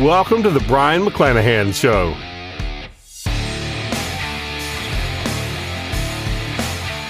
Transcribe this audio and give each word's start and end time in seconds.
Welcome 0.00 0.42
to 0.42 0.50
the 0.50 0.58
Brion 0.66 1.04
McClanahan 1.04 1.72
Show. 1.72 2.16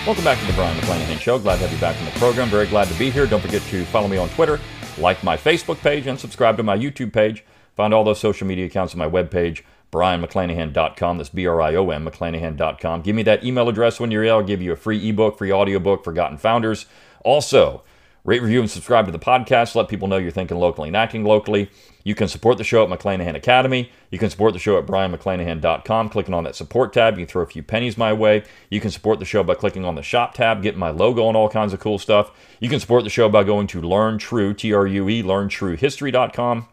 Welcome 0.06 0.22
back 0.22 0.38
to 0.38 0.45
the 0.45 0.52
Brion 0.52 0.76
McClanahan 0.76 1.18
Show. 1.18 1.38
Glad 1.38 1.56
to 1.56 1.62
have 1.62 1.73
you 1.73 1.78
back 1.80 1.98
in 1.98 2.04
the 2.04 2.10
program. 2.18 2.50
Very 2.50 2.66
glad 2.66 2.88
to 2.88 2.95
be 2.98 3.09
here. 3.09 3.26
Don't 3.26 3.40
forget 3.40 3.62
to 3.62 3.86
follow 3.86 4.06
me 4.06 4.18
on 4.18 4.28
Twitter, 4.28 4.60
like 4.98 5.24
my 5.24 5.34
Facebook 5.34 5.78
page, 5.78 6.06
and 6.06 6.20
subscribe 6.20 6.59
to 6.59 6.62
my 6.62 6.76
YouTube 6.76 7.10
page. 7.10 7.42
Find 7.74 7.95
all 7.95 8.04
those 8.04 8.20
social 8.20 8.46
media 8.46 8.66
accounts 8.66 8.92
on 8.92 8.98
my 8.98 9.09
webpage, 9.09 9.62
brionmcclanahan.com. 9.90 11.16
That's 11.16 11.30
B 11.30 11.46
R 11.46 11.62
I 11.62 11.76
O 11.76 11.88
N, 11.88 12.04
McClanahan.com. 12.04 13.01
Give 13.01 13.16
me 13.16 13.23
that 13.23 13.45
email 13.45 13.70
address 13.70 13.98
when 13.98 14.10
you're 14.10 14.24
here. 14.24 14.34
I'll 14.34 14.42
give 14.42 14.60
you 14.60 14.73
a 14.73 14.76
free 14.76 15.09
ebook, 15.09 15.38
free 15.38 15.52
audiobook, 15.52 16.04
Forgotten 16.04 16.37
Founders. 16.37 16.84
Also, 17.24 17.82
rate, 18.24 18.41
review, 18.41 18.60
and 18.60 18.70
subscribe 18.70 19.05
to 19.05 19.12
the 19.12 19.19
podcast. 19.19 19.74
Let 19.74 19.88
people 19.88 20.09
know 20.09 20.16
you're 20.16 20.30
thinking 20.30 20.56
locally 20.56 20.88
and 20.88 20.96
acting 20.96 21.24
locally. 21.24 21.70
You 22.05 22.15
can 22.15 22.28
support 22.28 22.59
the 22.59 22.65
show 22.65 22.82
at 22.82 22.88
McClanahan 22.88 23.34
Academy. 23.34 23.91
You 24.10 24.19
can 24.19 24.30
support 24.30 24.55
the 24.55 24.59
show 24.59 24.78
at 24.78 24.87
brionmcclanahan.com. 24.87 26.09
Clicking 26.09 26.34
on 26.34 26.45
that 26.45 26.56
support 26.56 26.92
tab, 26.92 27.18
you 27.18 27.24
can 27.24 27.30
throw 27.30 27.42
a 27.42 27.46
few 27.46 27.62
pennies 27.62 27.98
my 27.98 28.12
way. 28.12 28.45
You 28.70 28.80
can 28.80 28.91
support 28.91 29.18
the 29.18 29.24
show 29.24 29.43
by 29.43 29.54
clicking 29.54 29.85
on 29.85 29.95
the 29.95 30.02
shop 30.02 30.35
tab, 30.35 30.63
getting 30.63 30.80
my 30.80 30.90
logo 30.90 31.29
and 31.29 31.37
all 31.37 31.48
kinds 31.48 31.73
of 31.73 31.80
cool 31.80 31.98
stuff. 31.98 32.30
You 32.60 32.68
can 32.68 32.80
support 32.80 33.04
the 33.04 33.10
show 33.10 33.29
by 33.29 33.45
going 33.45 33.66
to 33.68 33.80
Learn 33.80 34.18
True, 34.18 34.54
T 34.54 34.73
R 34.73 34.87
U 34.87 35.09
E, 35.09 35.23
learntruehistory.com. 35.23 36.68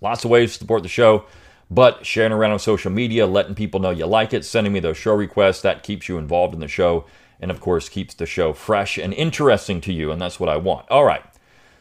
Lots 0.00 0.24
of 0.24 0.30
ways 0.30 0.52
to 0.52 0.58
support 0.58 0.82
the 0.82 0.88
show, 0.88 1.24
but 1.70 2.04
sharing 2.04 2.32
around 2.32 2.52
on 2.52 2.58
social 2.58 2.90
media, 2.90 3.26
letting 3.26 3.54
people 3.54 3.80
know 3.80 3.90
you 3.90 4.04
like 4.04 4.34
it, 4.34 4.44
sending 4.44 4.72
me 4.72 4.80
those 4.80 4.98
show 4.98 5.14
requests, 5.14 5.62
that 5.62 5.82
keeps 5.82 6.08
you 6.08 6.18
involved 6.18 6.52
in 6.52 6.60
the 6.60 6.68
show 6.68 7.06
and, 7.44 7.50
of 7.50 7.60
course, 7.60 7.90
keeps 7.90 8.14
the 8.14 8.24
show 8.24 8.54
fresh 8.54 8.96
and 8.96 9.12
interesting 9.12 9.82
to 9.82 9.92
you, 9.92 10.10
and 10.10 10.18
that's 10.18 10.40
what 10.40 10.48
I 10.48 10.56
want. 10.56 10.90
All 10.90 11.04
right. 11.04 11.22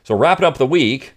So, 0.03 0.14
wrapping 0.14 0.45
up 0.45 0.58
the 0.58 0.66
week. 0.66 1.14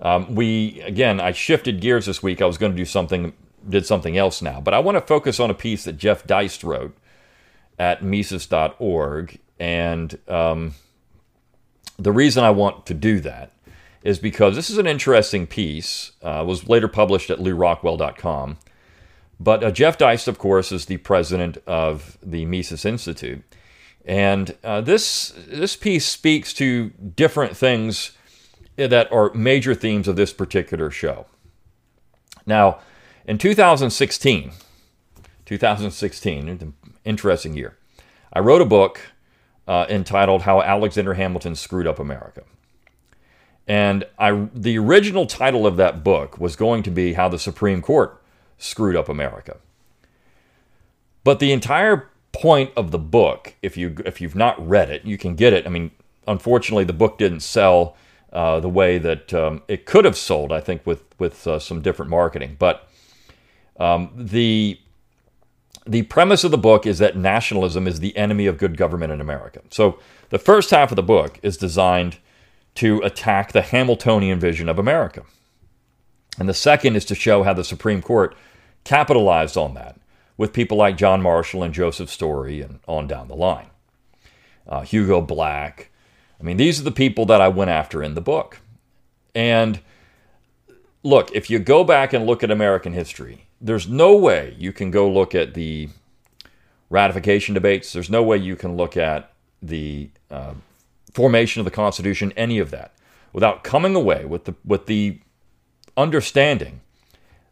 Um, 0.00 0.36
we 0.36 0.80
again, 0.82 1.18
I 1.18 1.32
shifted 1.32 1.80
gears 1.80 2.06
this 2.06 2.22
week. 2.22 2.40
I 2.40 2.46
was 2.46 2.58
going 2.58 2.70
to 2.70 2.76
do 2.76 2.84
something, 2.84 3.32
did 3.68 3.84
something 3.84 4.16
else 4.16 4.40
now, 4.40 4.60
but 4.60 4.72
I 4.72 4.78
want 4.78 4.94
to 4.94 5.00
focus 5.00 5.40
on 5.40 5.50
a 5.50 5.54
piece 5.54 5.82
that 5.82 5.94
Jeff 5.94 6.24
Deist 6.26 6.62
wrote 6.62 6.96
at 7.76 8.04
Mises.org, 8.04 9.40
and 9.58 10.16
um, 10.28 10.74
the 11.98 12.12
reason 12.12 12.44
I 12.44 12.50
want 12.50 12.86
to 12.86 12.94
do 12.94 13.18
that 13.20 13.50
is 14.04 14.20
because 14.20 14.54
this 14.54 14.70
is 14.70 14.78
an 14.78 14.86
interesting 14.86 15.48
piece. 15.48 16.12
Uh, 16.22 16.44
was 16.46 16.68
later 16.68 16.86
published 16.86 17.30
at 17.30 17.40
LewRockwell.com, 17.40 18.58
but 19.38 19.62
uh, 19.62 19.70
Jeff 19.70 19.98
Deist, 19.98 20.28
of 20.28 20.38
course, 20.38 20.72
is 20.72 20.86
the 20.86 20.96
president 20.98 21.58
of 21.66 22.16
the 22.22 22.46
Mises 22.46 22.84
Institute, 22.84 23.42
and 24.04 24.56
uh, 24.64 24.80
this 24.80 25.34
this 25.48 25.76
piece 25.76 26.06
speaks 26.06 26.54
to 26.54 26.90
different 26.90 27.56
things 27.56 28.12
that 28.76 29.10
are 29.12 29.32
major 29.34 29.74
themes 29.74 30.08
of 30.08 30.16
this 30.16 30.32
particular 30.32 30.90
show. 30.90 31.26
Now, 32.46 32.78
in 33.26 33.38
2016, 33.38 34.52
2016, 35.44 36.74
interesting 37.04 37.54
year, 37.54 37.76
I 38.32 38.38
wrote 38.40 38.62
a 38.62 38.66
book 38.66 39.00
uh, 39.68 39.84
entitled 39.90 40.42
"How 40.42 40.62
Alexander 40.62 41.14
Hamilton 41.14 41.56
Screwed 41.56 41.86
Up 41.86 41.98
America," 41.98 42.44
and 43.66 44.04
I 44.18 44.48
the 44.54 44.78
original 44.78 45.26
title 45.26 45.66
of 45.66 45.76
that 45.76 46.02
book 46.02 46.40
was 46.40 46.56
going 46.56 46.82
to 46.84 46.90
be 46.90 47.12
"How 47.12 47.28
the 47.28 47.38
Supreme 47.38 47.82
Court 47.82 48.22
Screwed 48.58 48.96
Up 48.96 49.08
America," 49.08 49.56
but 51.24 51.40
the 51.40 51.52
entire 51.52 52.10
point 52.32 52.70
of 52.76 52.90
the 52.90 52.98
book, 52.98 53.54
if 53.62 53.76
you 53.76 53.96
if 54.04 54.20
you've 54.20 54.36
not 54.36 54.54
read 54.66 54.90
it, 54.90 55.04
you 55.04 55.16
can 55.16 55.34
get 55.34 55.52
it. 55.52 55.66
I 55.66 55.70
mean, 55.70 55.90
unfortunately, 56.26 56.84
the 56.84 56.92
book 56.92 57.18
didn't 57.18 57.40
sell 57.40 57.96
uh, 58.32 58.60
the 58.60 58.68
way 58.68 58.98
that 58.98 59.32
um, 59.32 59.62
it 59.68 59.86
could 59.86 60.04
have 60.04 60.16
sold, 60.16 60.52
I 60.52 60.60
think, 60.60 60.86
with 60.86 61.02
with 61.18 61.46
uh, 61.46 61.58
some 61.58 61.80
different 61.80 62.10
marketing. 62.10 62.56
But 62.58 62.88
um, 63.78 64.10
the 64.14 64.78
the 65.86 66.02
premise 66.02 66.44
of 66.44 66.50
the 66.50 66.58
book 66.58 66.84
is 66.84 66.98
that 66.98 67.16
nationalism 67.16 67.86
is 67.86 68.00
the 68.00 68.16
enemy 68.16 68.46
of 68.46 68.58
good 68.58 68.76
government 68.76 69.12
in 69.12 69.20
America. 69.20 69.62
So 69.70 69.98
the 70.30 70.38
first 70.38 70.70
half 70.70 70.90
of 70.90 70.96
the 70.96 71.02
book 71.02 71.38
is 71.42 71.56
designed 71.56 72.18
to 72.76 73.00
attack 73.02 73.52
the 73.52 73.62
Hamiltonian 73.62 74.38
vision 74.38 74.68
of 74.68 74.78
America, 74.78 75.22
and 76.38 76.48
the 76.48 76.54
second 76.54 76.96
is 76.96 77.04
to 77.06 77.14
show 77.14 77.42
how 77.42 77.52
the 77.52 77.64
Supreme 77.64 78.02
Court 78.02 78.36
capitalized 78.84 79.56
on 79.56 79.74
that 79.74 79.98
with 80.36 80.52
people 80.52 80.76
like 80.76 80.96
John 80.96 81.22
Marshall 81.22 81.62
and 81.62 81.72
Joseph 81.72 82.10
Story 82.10 82.60
and 82.60 82.80
on 82.86 83.06
down 83.06 83.28
the 83.28 83.34
line. 83.34 83.68
Uh, 84.68 84.82
Hugo 84.82 85.20
Black, 85.20 85.90
I 86.40 86.42
mean, 86.42 86.56
these 86.56 86.80
are 86.80 86.84
the 86.84 86.90
people 86.90 87.24
that 87.26 87.40
I 87.40 87.48
went 87.48 87.70
after 87.70 88.02
in 88.02 88.14
the 88.14 88.20
book. 88.20 88.60
And 89.34 89.80
look, 91.02 91.30
if 91.32 91.48
you 91.48 91.58
go 91.58 91.84
back 91.84 92.12
and 92.12 92.26
look 92.26 92.42
at 92.42 92.50
American 92.50 92.92
history, 92.92 93.46
there's 93.60 93.88
no 93.88 94.16
way 94.16 94.54
you 94.58 94.72
can 94.72 94.90
go 94.90 95.10
look 95.10 95.34
at 95.34 95.54
the 95.54 95.88
ratification 96.90 97.54
debates. 97.54 97.92
There's 97.92 98.10
no 98.10 98.22
way 98.22 98.36
you 98.36 98.56
can 98.56 98.76
look 98.76 98.96
at 98.96 99.32
the 99.62 100.10
uh, 100.30 100.54
formation 101.12 101.60
of 101.60 101.64
the 101.64 101.70
Constitution, 101.70 102.32
any 102.36 102.58
of 102.58 102.70
that, 102.70 102.92
without 103.32 103.64
coming 103.64 103.94
away 103.94 104.24
with 104.24 104.44
the 104.44 104.54
with 104.64 104.86
the 104.86 105.18
understanding 105.96 106.80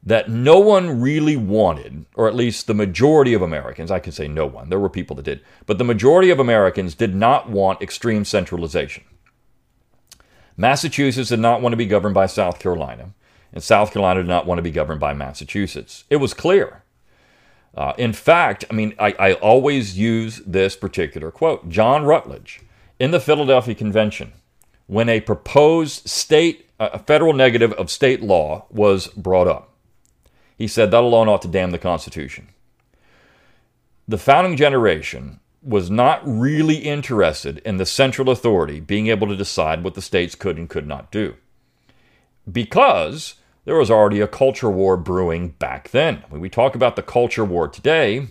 that 0.02 0.28
no 0.28 0.58
one 0.58 1.00
really 1.00 1.36
wanted, 1.36 2.04
or 2.14 2.28
at 2.28 2.34
least 2.34 2.66
the 2.66 2.74
majority 2.74 3.32
of 3.32 3.40
Americans, 3.40 3.90
I 3.90 4.00
can 4.00 4.12
say 4.12 4.28
no 4.28 4.46
one, 4.46 4.68
there 4.68 4.78
were 4.78 4.90
people 4.90 5.16
that 5.16 5.24
did, 5.24 5.40
but 5.66 5.78
the 5.78 5.84
majority 5.84 6.30
of 6.30 6.38
Americans 6.38 6.94
did 6.94 7.14
not 7.14 7.48
want 7.48 7.80
extreme 7.80 8.24
centralization. 8.24 9.04
Massachusetts 10.56 11.30
did 11.30 11.40
not 11.40 11.62
want 11.62 11.72
to 11.72 11.78
be 11.78 11.86
governed 11.86 12.14
by 12.14 12.26
South 12.26 12.58
Carolina, 12.58 13.14
and 13.52 13.62
South 13.62 13.92
Carolina 13.92 14.20
did 14.20 14.28
not 14.28 14.46
want 14.46 14.58
to 14.58 14.62
be 14.62 14.70
governed 14.70 15.00
by 15.00 15.14
Massachusetts. 15.14 16.04
It 16.10 16.16
was 16.16 16.34
clear. 16.34 16.82
Uh, 17.74 17.92
in 17.98 18.12
fact, 18.12 18.64
I 18.70 18.74
mean, 18.74 18.94
I, 18.98 19.14
I 19.18 19.32
always 19.34 19.98
use 19.98 20.42
this 20.46 20.76
particular 20.76 21.30
quote. 21.30 21.68
John 21.68 22.04
Rutledge, 22.04 22.60
in 23.00 23.10
the 23.10 23.18
Philadelphia 23.20 23.74
Convention, 23.74 24.32
when 24.86 25.08
a 25.08 25.20
proposed 25.20 26.08
state, 26.08 26.68
a 26.92 26.98
federal 26.98 27.32
negative 27.32 27.72
of 27.74 27.90
state 27.90 28.22
law 28.22 28.66
was 28.70 29.08
brought 29.08 29.48
up, 29.48 29.72
he 30.56 30.66
said 30.68 30.90
that 30.90 31.02
alone 31.02 31.28
ought 31.28 31.42
to 31.42 31.48
damn 31.48 31.70
the 31.70 31.78
Constitution. 31.78 32.48
The 34.06 34.18
founding 34.18 34.56
generation 34.56 35.40
was 35.62 35.90
not 35.90 36.20
really 36.24 36.76
interested 36.76 37.58
in 37.58 37.78
the 37.78 37.86
central 37.86 38.28
authority 38.28 38.80
being 38.80 39.06
able 39.06 39.26
to 39.28 39.36
decide 39.36 39.82
what 39.82 39.94
the 39.94 40.02
states 40.02 40.34
could 40.34 40.58
and 40.58 40.68
could 40.68 40.86
not 40.86 41.10
do 41.10 41.36
because 42.50 43.34
there 43.64 43.76
was 43.76 43.90
already 43.90 44.20
a 44.20 44.28
culture 44.28 44.70
war 44.70 44.96
brewing 44.96 45.50
back 45.50 45.90
then. 45.90 46.22
We 46.30 46.50
talk 46.50 46.74
about 46.74 46.96
the 46.96 47.02
culture 47.02 47.44
war 47.44 47.68
today, 47.68 48.28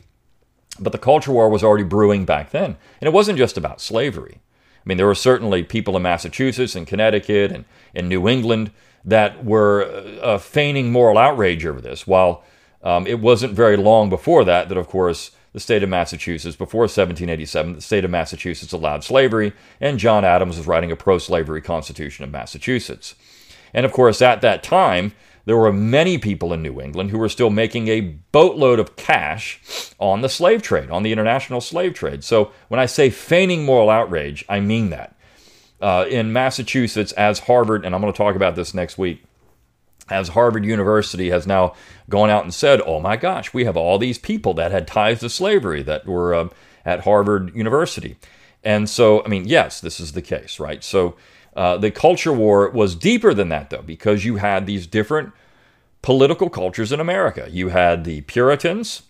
but 0.80 0.92
the 0.92 1.00
culture 1.00 1.32
war 1.32 1.50
was 1.50 1.64
already 1.64 1.84
brewing 1.84 2.26
back 2.26 2.52
then. 2.52 2.78
And 3.02 3.08
it 3.08 3.14
wasn't 3.14 3.38
just 3.38 3.58
about 3.58 3.82
slavery. 3.82 4.42
I 4.84 4.90
mean, 4.90 4.98
there 4.98 5.08
were 5.08 5.16
certainly 5.16 5.64
people 5.64 5.96
in 5.96 6.04
Massachusetts 6.04 6.76
and 6.76 6.86
Connecticut 6.86 7.52
and 7.52 7.66
in 7.94 8.10
New 8.10 8.28
England 8.28 8.72
that 9.06 9.46
were 9.46 9.84
uh, 10.22 10.38
feigning 10.38 10.92
moral 10.92 11.18
outrage 11.18 11.66
over 11.66 11.80
this, 11.80 12.06
while 12.06 12.44
um, 12.84 13.08
it 13.08 13.20
wasn't 13.20 13.54
very 13.54 13.78
long 13.78 14.10
before 14.10 14.44
that 14.46 14.70
that, 14.70 14.78
of 14.78 14.88
course, 14.88 15.32
the 15.54 15.60
state 15.60 15.84
of 15.84 15.90
Massachusetts, 15.90 16.56
before 16.56 16.82
1787, 16.82 17.76
the 17.76 17.82
state 17.82 18.04
of 18.04 18.12
Massachusetts 18.12 18.74
allowed 18.74 19.04
slavery, 19.04 19.54
and 19.80 20.00
John 20.00 20.26
Adams 20.26 20.58
was 20.58 20.68
writing 20.68 20.92
a 20.92 20.96
pro 20.96 21.20
slavery 21.20 21.62
constitution 21.62 22.24
of 22.24 22.32
Massachusetts. 22.32 23.16
And 23.74 23.86
of 23.86 23.92
course, 23.92 24.22
at 24.22 24.42
that 24.42 24.64
time, 24.64 25.14
there 25.46 25.58
were 25.58 25.74
many 25.74 26.18
people 26.18 26.54
in 26.54 26.62
New 26.62 26.80
England 26.80 27.12
who 27.12 27.18
were 27.18 27.30
still 27.30 27.50
making 27.50 27.88
a 27.88 28.02
boatload 28.32 28.80
of 28.80 28.96
cash 28.96 29.60
on 30.00 30.22
the 30.22 30.30
slave 30.30 30.62
trade, 30.62 30.90
on 30.90 31.04
the 31.04 31.12
international 31.12 31.62
slave 31.62 31.94
trade. 31.94 32.24
So 32.24 32.52
when 32.70 32.80
I 32.80 32.86
say 32.86 33.10
feigning 33.10 33.66
moral 33.66 33.90
outrage, 33.90 34.46
I 34.48 34.60
mean 34.60 34.90
that 34.92 35.16
uh, 35.82 36.06
in 36.10 36.32
Massachusetts 36.32 37.12
as 37.14 37.40
Harvard, 37.40 37.86
and 37.86 37.94
I'm 37.94 38.02
going 38.02 38.14
to 38.14 38.18
talk 38.18 38.36
about 38.36 38.56
this 38.56 38.74
next 38.74 38.98
week, 38.98 39.24
as 40.10 40.30
Harvard 40.30 40.66
University 40.66 41.30
has 41.30 41.46
now 41.46 41.74
gone 42.10 42.30
out 42.30 42.44
and 42.44 42.54
said, 42.54 42.82
oh 42.86 43.00
my 43.00 43.18
gosh, 43.18 43.54
we 43.54 43.66
have 43.66 43.78
all 43.78 43.98
these 43.98 44.18
people 44.18 44.54
that 44.54 44.72
had 44.72 44.88
ties 44.88 45.20
to 45.20 45.30
slavery 45.30 45.84
that 45.84 46.06
were 46.06 46.34
uh, 46.34 46.50
at 46.86 47.02
Harvard 47.02 47.54
University. 47.56 48.18
And 48.64 48.90
so, 48.90 49.24
I 49.26 49.28
mean, 49.28 49.46
yes, 49.46 49.82
this 49.82 50.00
is 50.00 50.14
the 50.14 50.22
case, 50.22 50.60
right? 50.60 50.84
So 50.84 51.16
uh, 51.56 51.78
the 51.78 51.92
culture 51.92 52.34
war 52.34 52.70
was 52.70 52.96
deeper 52.96 53.34
than 53.34 53.50
that, 53.50 53.70
though, 53.70 53.82
because 53.82 54.26
you 54.26 54.38
had 54.38 54.66
these 54.66 54.88
different 54.88 55.32
political 56.02 56.50
cultures 56.50 56.92
in 56.92 57.00
America. 57.00 57.48
You 57.50 57.70
had 57.70 58.04
the 58.04 58.22
Puritans, 58.22 59.04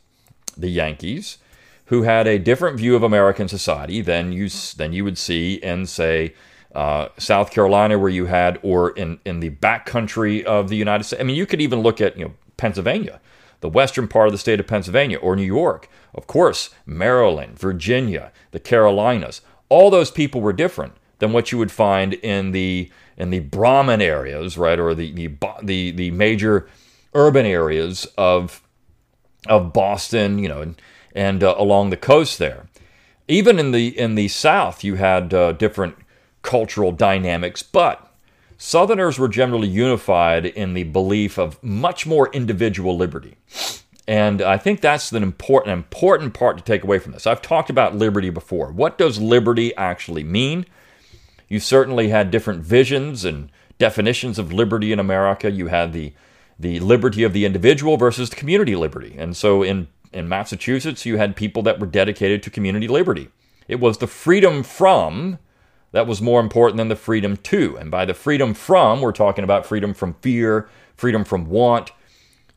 the 0.57 0.69
Yankees, 0.69 1.37
who 1.85 2.03
had 2.03 2.27
a 2.27 2.39
different 2.39 2.77
view 2.77 2.95
of 2.95 3.03
American 3.03 3.47
society 3.47 4.01
than 4.01 4.31
you 4.31 4.49
than 4.77 4.93
you 4.93 5.03
would 5.03 5.17
see 5.17 5.55
in 5.55 5.85
say 5.85 6.33
uh, 6.75 7.09
South 7.17 7.51
Carolina, 7.51 7.97
where 7.97 8.09
you 8.09 8.25
had, 8.25 8.59
or 8.61 8.91
in 8.91 9.19
in 9.25 9.39
the 9.39 9.51
backcountry 9.51 10.43
of 10.43 10.69
the 10.69 10.77
United 10.77 11.05
States. 11.05 11.21
I 11.21 11.23
mean, 11.23 11.35
you 11.35 11.45
could 11.45 11.61
even 11.61 11.81
look 11.81 12.01
at 12.01 12.17
you 12.17 12.25
know 12.25 12.33
Pennsylvania, 12.57 13.21
the 13.61 13.69
western 13.69 14.07
part 14.07 14.27
of 14.27 14.33
the 14.33 14.37
state 14.37 14.59
of 14.59 14.67
Pennsylvania, 14.67 15.17
or 15.17 15.35
New 15.35 15.43
York, 15.43 15.89
of 16.13 16.27
course, 16.27 16.69
Maryland, 16.85 17.57
Virginia, 17.57 18.31
the 18.51 18.59
Carolinas. 18.59 19.41
All 19.69 19.89
those 19.89 20.11
people 20.11 20.41
were 20.41 20.53
different 20.53 20.93
than 21.19 21.33
what 21.33 21.51
you 21.51 21.57
would 21.57 21.71
find 21.71 22.13
in 22.15 22.51
the 22.51 22.89
in 23.18 23.30
the 23.30 23.39
Brahmin 23.39 24.01
areas, 24.01 24.57
right, 24.57 24.80
or 24.80 24.94
the 24.94 25.12
the 25.13 25.27
the, 25.62 25.92
the 25.92 26.12
major 26.12 26.68
urban 27.13 27.45
areas 27.45 28.07
of 28.18 28.62
of 29.48 29.74
Boston, 29.74 30.39
you 30.39 30.48
know, 30.48 30.62
and, 30.62 30.81
and 31.13 31.44
uh, 31.44 31.56
along 31.57 31.89
the 31.89 31.98
coast 31.98 32.39
there. 32.39 32.68
Even 33.27 33.60
in 33.60 33.71
the 33.71 33.98
in 33.98 34.15
the 34.15 34.27
South, 34.27 34.83
you 34.83 34.95
had 34.95 35.33
uh, 35.33 35.54
different 35.54 35.95
cultural 36.42 36.92
dynamics, 36.92 37.63
but 37.63 38.13
Southerners 38.57 39.19
were 39.19 39.27
generally 39.27 39.68
unified 39.68 40.45
in 40.45 40.74
the 40.74 40.83
belief 40.83 41.38
of 41.38 41.62
much 41.63 42.06
more 42.06 42.30
individual 42.31 42.95
liberty. 42.98 43.36
And 44.07 44.42
I 44.42 44.57
think 44.57 44.81
that's 44.81 45.12
an 45.13 45.24
important, 45.24 45.74
important 45.74 46.33
part 46.33 46.57
to 46.57 46.63
take 46.63 46.83
away 46.83 47.00
from 47.00 47.13
this. 47.13 47.25
I've 47.25 47.42
talked 47.42 47.69
about 47.69 47.95
liberty 47.95 48.30
before. 48.30 48.71
What 48.71 48.98
does 48.98 49.19
liberty 49.19 49.74
actually 49.75 50.24
mean? 50.24 50.65
You 51.47 51.59
certainly 51.59 52.09
had 52.09 52.31
different 52.31 52.63
visions 52.63 53.25
and 53.25 53.49
definitions 53.77 54.39
of 54.39 54.53
liberty 54.53 54.91
in 54.91 54.99
America. 54.99 55.51
You 55.51 55.67
had 55.67 55.93
the 55.93 56.13
the 56.59 56.79
liberty 56.79 57.23
of 57.23 57.33
the 57.33 57.45
individual 57.45 57.97
versus 57.97 58.29
the 58.29 58.35
community 58.35 58.75
liberty. 58.75 59.15
And 59.17 59.35
so 59.35 59.63
in, 59.63 59.87
in 60.11 60.29
Massachusetts, 60.29 61.05
you 61.05 61.17
had 61.17 61.35
people 61.35 61.63
that 61.63 61.79
were 61.79 61.87
dedicated 61.87 62.43
to 62.43 62.49
community 62.49 62.87
liberty. 62.87 63.29
It 63.67 63.79
was 63.79 63.97
the 63.97 64.07
freedom 64.07 64.63
from 64.63 65.39
that 65.91 66.07
was 66.07 66.21
more 66.21 66.39
important 66.39 66.77
than 66.77 66.89
the 66.89 66.95
freedom 66.95 67.37
to. 67.37 67.77
And 67.77 67.89
by 67.89 68.05
the 68.05 68.13
freedom 68.13 68.53
from, 68.53 69.01
we're 69.01 69.11
talking 69.11 69.43
about 69.43 69.65
freedom 69.65 69.93
from 69.93 70.15
fear, 70.15 70.69
freedom 70.95 71.23
from 71.23 71.49
want. 71.49 71.91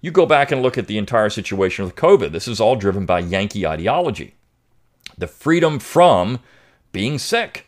You 0.01 0.11
go 0.11 0.27
back 0.27 0.53
and 0.53 0.63
look 0.63 0.79
at 0.79 0.87
the 0.87 0.99
entire 0.99 1.31
situation 1.31 1.85
with 1.85 1.97
COVID. 1.97 2.33
This 2.33 2.49
is 2.49 2.61
all 2.61 2.77
driven 2.77 3.07
by 3.07 3.21
Yankee 3.21 3.67
ideology. 3.67 4.35
The 5.19 5.27
freedom 5.27 5.79
from 5.79 6.41
being 6.93 7.19
sick, 7.19 7.66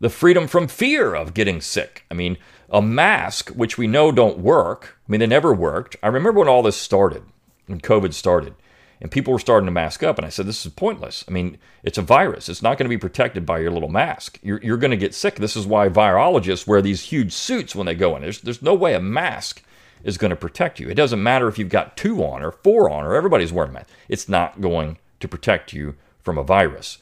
the 0.00 0.10
freedom 0.10 0.46
from 0.46 0.68
fear 0.68 1.14
of 1.14 1.34
getting 1.34 1.60
sick. 1.60 2.04
I 2.10 2.14
mean, 2.14 2.36
a 2.70 2.82
mask, 2.82 3.50
which 3.50 3.78
we 3.78 3.86
know 3.86 4.12
don't 4.12 4.38
work. 4.38 4.98
I 5.06 5.12
mean, 5.12 5.20
they 5.20 5.26
never 5.26 5.52
worked. 5.52 5.96
I 6.02 6.08
remember 6.08 6.40
when 6.40 6.48
all 6.48 6.62
this 6.62 6.76
started, 6.76 7.22
when 7.66 7.80
COVID 7.80 8.12
started, 8.14 8.54
and 9.00 9.10
people 9.10 9.32
were 9.32 9.38
starting 9.38 9.66
to 9.66 9.72
mask 9.72 10.02
up, 10.02 10.18
and 10.18 10.26
I 10.26 10.28
said, 10.28 10.46
"This 10.46 10.66
is 10.66 10.72
pointless. 10.72 11.24
I 11.28 11.30
mean, 11.30 11.58
it's 11.82 11.98
a 11.98 12.02
virus. 12.02 12.48
It's 12.48 12.62
not 12.62 12.78
going 12.78 12.86
to 12.86 12.94
be 12.94 12.98
protected 12.98 13.46
by 13.46 13.60
your 13.60 13.70
little 13.70 13.88
mask. 13.88 14.38
You're, 14.42 14.60
you're 14.62 14.76
going 14.76 14.90
to 14.90 14.96
get 14.96 15.14
sick. 15.14 15.36
This 15.36 15.56
is 15.56 15.66
why 15.66 15.88
virologists 15.88 16.66
wear 16.66 16.82
these 16.82 17.02
huge 17.02 17.32
suits 17.32 17.76
when 17.76 17.86
they 17.86 17.94
go 17.94 18.16
in. 18.16 18.22
There's, 18.22 18.40
there's 18.40 18.62
no 18.62 18.74
way 18.74 18.94
a 18.94 19.00
mask 19.00 19.62
is 20.02 20.18
going 20.18 20.30
to 20.30 20.36
protect 20.36 20.80
you. 20.80 20.88
It 20.88 20.94
doesn't 20.94 21.22
matter 21.22 21.48
if 21.48 21.58
you've 21.58 21.68
got 21.68 21.96
two 21.96 22.24
on 22.24 22.42
or 22.42 22.50
four 22.50 22.90
on 22.90 23.04
or 23.04 23.14
everybody's 23.14 23.52
wearing 23.52 23.72
masks. 23.72 23.92
It's 24.08 24.28
not 24.28 24.60
going 24.60 24.98
to 25.20 25.28
protect 25.28 25.72
you 25.72 25.94
from 26.20 26.38
a 26.38 26.42
virus. 26.42 26.98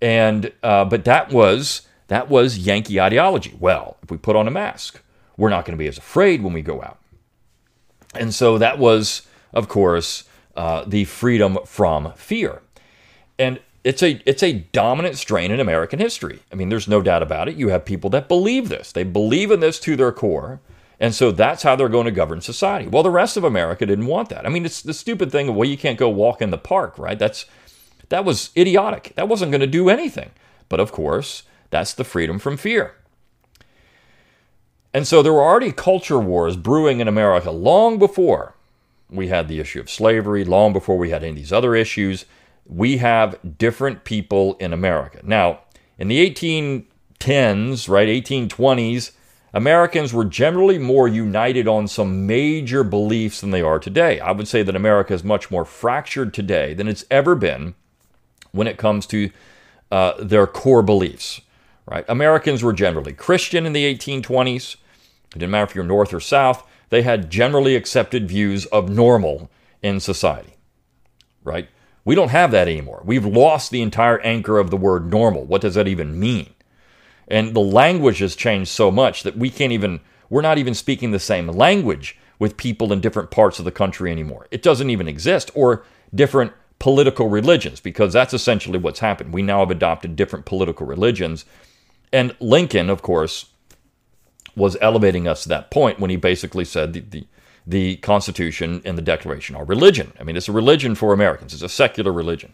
And 0.00 0.52
uh, 0.62 0.84
but 0.84 1.04
that 1.04 1.30
was 1.30 1.82
that 2.08 2.28
was 2.28 2.58
Yankee 2.58 3.00
ideology. 3.00 3.54
Well, 3.58 3.96
if 4.02 4.10
we 4.10 4.16
put 4.16 4.36
on 4.36 4.48
a 4.48 4.50
mask, 4.50 5.00
we're 5.36 5.50
not 5.50 5.64
going 5.64 5.76
to 5.76 5.82
be 5.82 5.88
as 5.88 5.98
afraid 5.98 6.42
when 6.42 6.52
we 6.52 6.62
go 6.62 6.82
out. 6.82 6.98
And 8.14 8.34
so 8.34 8.58
that 8.58 8.78
was, 8.78 9.22
of 9.52 9.68
course, 9.68 10.24
uh, 10.56 10.84
the 10.86 11.04
freedom 11.04 11.58
from 11.64 12.12
fear. 12.14 12.62
And 13.38 13.60
it's 13.84 14.02
a 14.02 14.22
it's 14.26 14.42
a 14.42 14.52
dominant 14.52 15.16
strain 15.16 15.50
in 15.50 15.58
American 15.58 15.98
history. 15.98 16.40
I 16.52 16.54
mean, 16.54 16.68
there's 16.68 16.86
no 16.86 17.02
doubt 17.02 17.22
about 17.22 17.48
it. 17.48 17.56
You 17.56 17.68
have 17.68 17.84
people 17.84 18.10
that 18.10 18.28
believe 18.28 18.68
this. 18.68 18.92
They 18.92 19.02
believe 19.02 19.50
in 19.50 19.60
this 19.60 19.80
to 19.80 19.96
their 19.96 20.12
core. 20.12 20.60
And 21.00 21.12
so 21.12 21.32
that's 21.32 21.64
how 21.64 21.74
they're 21.74 21.88
going 21.88 22.04
to 22.04 22.12
govern 22.12 22.40
society. 22.40 22.86
Well, 22.86 23.02
the 23.02 23.10
rest 23.10 23.36
of 23.36 23.42
America 23.42 23.84
didn't 23.84 24.06
want 24.06 24.28
that. 24.28 24.46
I 24.46 24.50
mean, 24.50 24.64
it's 24.64 24.82
the 24.82 24.94
stupid 24.94 25.32
thing 25.32 25.48
of 25.48 25.56
well, 25.56 25.68
you 25.68 25.76
can't 25.76 25.98
go 25.98 26.08
walk 26.08 26.40
in 26.40 26.50
the 26.50 26.58
park, 26.58 26.96
right? 26.96 27.18
That's 27.18 27.46
that 28.10 28.24
was 28.24 28.50
idiotic. 28.56 29.12
That 29.16 29.28
wasn't 29.28 29.50
going 29.50 29.62
to 29.62 29.66
do 29.66 29.88
anything. 29.88 30.30
But 30.68 30.78
of 30.78 30.92
course, 30.92 31.42
that's 31.72 31.94
the 31.94 32.04
freedom 32.04 32.38
from 32.38 32.56
fear. 32.56 32.94
And 34.94 35.06
so 35.06 35.22
there 35.22 35.32
were 35.32 35.42
already 35.42 35.72
culture 35.72 36.18
wars 36.18 36.54
brewing 36.54 37.00
in 37.00 37.08
America 37.08 37.50
long 37.50 37.98
before 37.98 38.54
we 39.08 39.28
had 39.28 39.48
the 39.48 39.58
issue 39.58 39.80
of 39.80 39.90
slavery, 39.90 40.44
long 40.44 40.74
before 40.74 40.98
we 40.98 41.10
had 41.10 41.22
any 41.22 41.30
of 41.30 41.36
these 41.36 41.52
other 41.52 41.74
issues. 41.74 42.26
We 42.66 42.98
have 42.98 43.38
different 43.58 44.04
people 44.04 44.54
in 44.60 44.74
America. 44.74 45.20
Now, 45.22 45.60
in 45.98 46.08
the 46.08 46.30
1810s, 46.30 47.88
right, 47.88 48.08
1820s, 48.08 49.12
Americans 49.54 50.12
were 50.12 50.26
generally 50.26 50.78
more 50.78 51.08
united 51.08 51.66
on 51.66 51.88
some 51.88 52.26
major 52.26 52.84
beliefs 52.84 53.40
than 53.40 53.50
they 53.50 53.62
are 53.62 53.78
today. 53.78 54.20
I 54.20 54.32
would 54.32 54.48
say 54.48 54.62
that 54.62 54.76
America 54.76 55.14
is 55.14 55.24
much 55.24 55.50
more 55.50 55.64
fractured 55.64 56.34
today 56.34 56.74
than 56.74 56.86
it's 56.86 57.04
ever 57.10 57.34
been 57.34 57.74
when 58.50 58.66
it 58.66 58.76
comes 58.76 59.06
to 59.06 59.30
uh, 59.90 60.22
their 60.22 60.46
core 60.46 60.82
beliefs 60.82 61.40
right? 61.86 62.04
Americans 62.08 62.62
were 62.62 62.72
generally 62.72 63.12
Christian 63.12 63.66
in 63.66 63.72
the 63.72 63.94
1820s. 63.94 64.76
It 65.34 65.38
didn't 65.38 65.50
matter 65.50 65.64
if 65.64 65.74
you're 65.74 65.84
North 65.84 66.12
or 66.12 66.20
South, 66.20 66.66
they 66.90 67.02
had 67.02 67.30
generally 67.30 67.74
accepted 67.74 68.28
views 68.28 68.66
of 68.66 68.90
normal 68.90 69.50
in 69.82 69.98
society, 69.98 70.54
right? 71.42 71.68
We 72.04 72.14
don't 72.14 72.30
have 72.30 72.50
that 72.50 72.68
anymore. 72.68 73.02
We've 73.04 73.24
lost 73.24 73.70
the 73.70 73.82
entire 73.82 74.20
anchor 74.20 74.58
of 74.58 74.70
the 74.70 74.76
word 74.76 75.10
normal. 75.10 75.44
What 75.44 75.62
does 75.62 75.74
that 75.74 75.88
even 75.88 76.18
mean? 76.18 76.52
And 77.28 77.54
the 77.54 77.60
language 77.60 78.18
has 78.18 78.36
changed 78.36 78.70
so 78.70 78.90
much 78.90 79.22
that 79.22 79.36
we 79.36 79.48
can't 79.48 79.72
even, 79.72 80.00
we're 80.28 80.42
not 80.42 80.58
even 80.58 80.74
speaking 80.74 81.12
the 81.12 81.18
same 81.18 81.46
language 81.46 82.18
with 82.38 82.56
people 82.56 82.92
in 82.92 83.00
different 83.00 83.30
parts 83.30 83.58
of 83.58 83.64
the 83.64 83.70
country 83.70 84.10
anymore. 84.10 84.48
It 84.50 84.62
doesn't 84.62 84.90
even 84.90 85.08
exist, 85.08 85.50
or 85.54 85.84
different 86.14 86.52
political 86.80 87.28
religions, 87.28 87.80
because 87.80 88.12
that's 88.12 88.34
essentially 88.34 88.78
what's 88.78 88.98
happened. 88.98 89.32
We 89.32 89.42
now 89.42 89.60
have 89.60 89.70
adopted 89.70 90.16
different 90.16 90.44
political 90.44 90.84
religions 90.86 91.44
and 92.12 92.36
Lincoln, 92.40 92.90
of 92.90 93.02
course, 93.02 93.46
was 94.54 94.76
elevating 94.80 95.26
us 95.26 95.44
to 95.44 95.48
that 95.48 95.70
point 95.70 95.98
when 95.98 96.10
he 96.10 96.16
basically 96.16 96.64
said 96.64 96.92
the, 96.92 97.00
the, 97.00 97.26
the 97.66 97.96
Constitution 97.96 98.82
and 98.84 98.98
the 98.98 99.02
Declaration 99.02 99.56
are 99.56 99.64
religion. 99.64 100.12
I 100.20 100.24
mean, 100.24 100.36
it's 100.36 100.48
a 100.48 100.52
religion 100.52 100.94
for 100.94 101.12
Americans, 101.12 101.54
it's 101.54 101.62
a 101.62 101.68
secular 101.68 102.12
religion. 102.12 102.52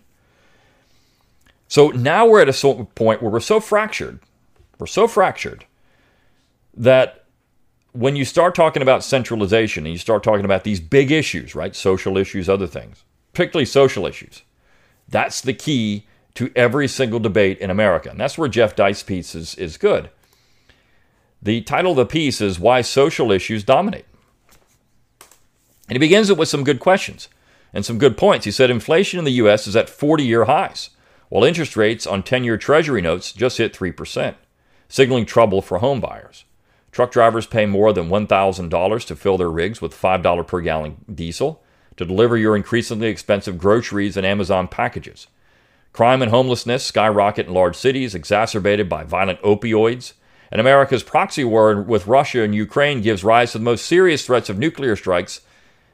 So 1.66 1.88
now 1.88 2.26
we're 2.26 2.40
at 2.40 2.48
a 2.48 2.84
point 2.94 3.20
where 3.20 3.30
we're 3.30 3.40
so 3.40 3.60
fractured, 3.60 4.20
we're 4.78 4.86
so 4.86 5.06
fractured 5.06 5.66
that 6.74 7.24
when 7.92 8.16
you 8.16 8.24
start 8.24 8.54
talking 8.54 8.80
about 8.80 9.02
centralization 9.02 9.84
and 9.84 9.92
you 9.92 9.98
start 9.98 10.22
talking 10.22 10.44
about 10.44 10.64
these 10.64 10.80
big 10.80 11.10
issues, 11.10 11.54
right? 11.54 11.74
Social 11.74 12.16
issues, 12.16 12.48
other 12.48 12.66
things, 12.66 13.02
particularly 13.32 13.64
social 13.64 14.06
issues, 14.06 14.42
that's 15.08 15.40
the 15.40 15.52
key 15.52 16.06
to 16.38 16.52
every 16.54 16.86
single 16.86 17.18
debate 17.18 17.58
in 17.58 17.68
America. 17.68 18.08
And 18.10 18.20
that's 18.20 18.38
where 18.38 18.48
Jeff 18.48 18.76
Deist's 18.76 19.02
piece 19.02 19.34
is, 19.34 19.56
is 19.56 19.76
good. 19.76 20.08
The 21.42 21.62
title 21.62 21.90
of 21.90 21.96
the 21.96 22.06
piece 22.06 22.40
is 22.40 22.60
Why 22.60 22.80
Social 22.80 23.32
Issues 23.32 23.64
Dominate. 23.64 24.04
And 25.88 25.96
he 25.96 25.98
begins 25.98 26.30
it 26.30 26.38
with 26.38 26.48
some 26.48 26.62
good 26.62 26.78
questions 26.78 27.28
and 27.74 27.84
some 27.84 27.98
good 27.98 28.16
points. 28.16 28.44
He 28.44 28.52
said 28.52 28.70
inflation 28.70 29.18
in 29.18 29.24
the 29.24 29.32
U.S. 29.32 29.66
is 29.66 29.74
at 29.74 29.90
40 29.90 30.22
year 30.22 30.44
highs, 30.44 30.90
while 31.28 31.42
interest 31.42 31.76
rates 31.76 32.06
on 32.06 32.22
10 32.22 32.44
year 32.44 32.56
Treasury 32.56 33.02
notes 33.02 33.32
just 33.32 33.58
hit 33.58 33.72
3%, 33.72 34.36
signaling 34.88 35.26
trouble 35.26 35.60
for 35.60 35.78
home 35.78 35.98
buyers. 35.98 36.44
Truck 36.92 37.10
drivers 37.10 37.48
pay 37.48 37.66
more 37.66 37.92
than 37.92 38.10
$1,000 38.10 39.06
to 39.06 39.16
fill 39.16 39.38
their 39.38 39.50
rigs 39.50 39.82
with 39.82 39.92
$5 39.92 40.46
per 40.46 40.60
gallon 40.60 41.04
diesel 41.12 41.64
to 41.96 42.04
deliver 42.04 42.36
your 42.36 42.54
increasingly 42.54 43.08
expensive 43.08 43.58
groceries 43.58 44.16
and 44.16 44.24
Amazon 44.24 44.68
packages. 44.68 45.26
Crime 45.92 46.22
and 46.22 46.30
homelessness 46.30 46.84
skyrocket 46.84 47.46
in 47.46 47.54
large 47.54 47.76
cities, 47.76 48.14
exacerbated 48.14 48.88
by 48.88 49.04
violent 49.04 49.40
opioids. 49.42 50.12
And 50.50 50.60
America's 50.60 51.02
proxy 51.02 51.44
war 51.44 51.82
with 51.82 52.06
Russia 52.06 52.42
and 52.42 52.54
Ukraine 52.54 53.02
gives 53.02 53.24
rise 53.24 53.52
to 53.52 53.58
the 53.58 53.64
most 53.64 53.84
serious 53.84 54.24
threats 54.24 54.48
of 54.48 54.58
nuclear 54.58 54.96
strikes 54.96 55.40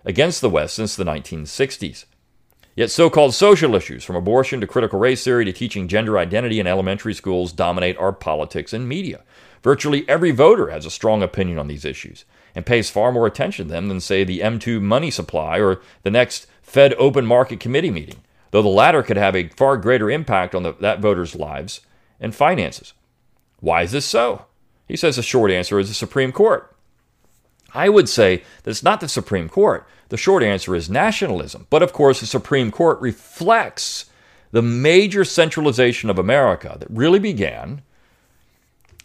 against 0.04 0.40
the 0.40 0.50
West 0.50 0.74
since 0.74 0.94
the 0.94 1.04
1960s. 1.04 2.04
Yet 2.76 2.90
so 2.90 3.08
called 3.08 3.34
social 3.34 3.74
issues, 3.74 4.04
from 4.04 4.16
abortion 4.16 4.60
to 4.60 4.66
critical 4.66 4.98
race 4.98 5.22
theory 5.22 5.44
to 5.44 5.52
teaching 5.52 5.86
gender 5.86 6.18
identity 6.18 6.58
in 6.58 6.66
elementary 6.66 7.14
schools, 7.14 7.52
dominate 7.52 7.96
our 7.98 8.12
politics 8.12 8.72
and 8.72 8.88
media. 8.88 9.22
Virtually 9.62 10.06
every 10.08 10.32
voter 10.32 10.70
has 10.70 10.84
a 10.84 10.90
strong 10.90 11.22
opinion 11.22 11.58
on 11.58 11.68
these 11.68 11.84
issues 11.84 12.24
and 12.54 12.66
pays 12.66 12.90
far 12.90 13.12
more 13.12 13.26
attention 13.26 13.68
to 13.68 13.72
them 13.72 13.88
than, 13.88 14.00
say, 14.00 14.24
the 14.24 14.40
M2 14.40 14.80
money 14.80 15.10
supply 15.10 15.58
or 15.58 15.80
the 16.02 16.10
next 16.10 16.46
Fed 16.62 16.94
Open 16.98 17.24
Market 17.24 17.60
Committee 17.60 17.90
meeting 17.90 18.20
though 18.54 18.62
the 18.62 18.68
latter 18.68 19.02
could 19.02 19.16
have 19.16 19.34
a 19.34 19.48
far 19.48 19.76
greater 19.76 20.08
impact 20.08 20.54
on 20.54 20.62
the, 20.62 20.74
that 20.74 21.00
voter's 21.00 21.34
lives 21.34 21.80
and 22.20 22.32
finances. 22.32 22.92
Why 23.58 23.82
is 23.82 23.90
this 23.90 24.04
so? 24.04 24.46
He 24.86 24.94
says 24.94 25.16
the 25.16 25.24
short 25.24 25.50
answer 25.50 25.76
is 25.80 25.88
the 25.88 25.94
Supreme 25.94 26.30
Court. 26.30 26.72
I 27.72 27.88
would 27.88 28.08
say 28.08 28.44
that 28.62 28.70
it's 28.70 28.84
not 28.84 29.00
the 29.00 29.08
Supreme 29.08 29.48
Court. 29.48 29.88
The 30.08 30.16
short 30.16 30.44
answer 30.44 30.76
is 30.76 30.88
nationalism. 30.88 31.66
But 31.68 31.82
of 31.82 31.92
course, 31.92 32.20
the 32.20 32.26
Supreme 32.26 32.70
Court 32.70 33.00
reflects 33.00 34.04
the 34.52 34.62
major 34.62 35.24
centralization 35.24 36.08
of 36.08 36.16
America 36.16 36.76
that 36.78 36.88
really 36.88 37.18
began, 37.18 37.82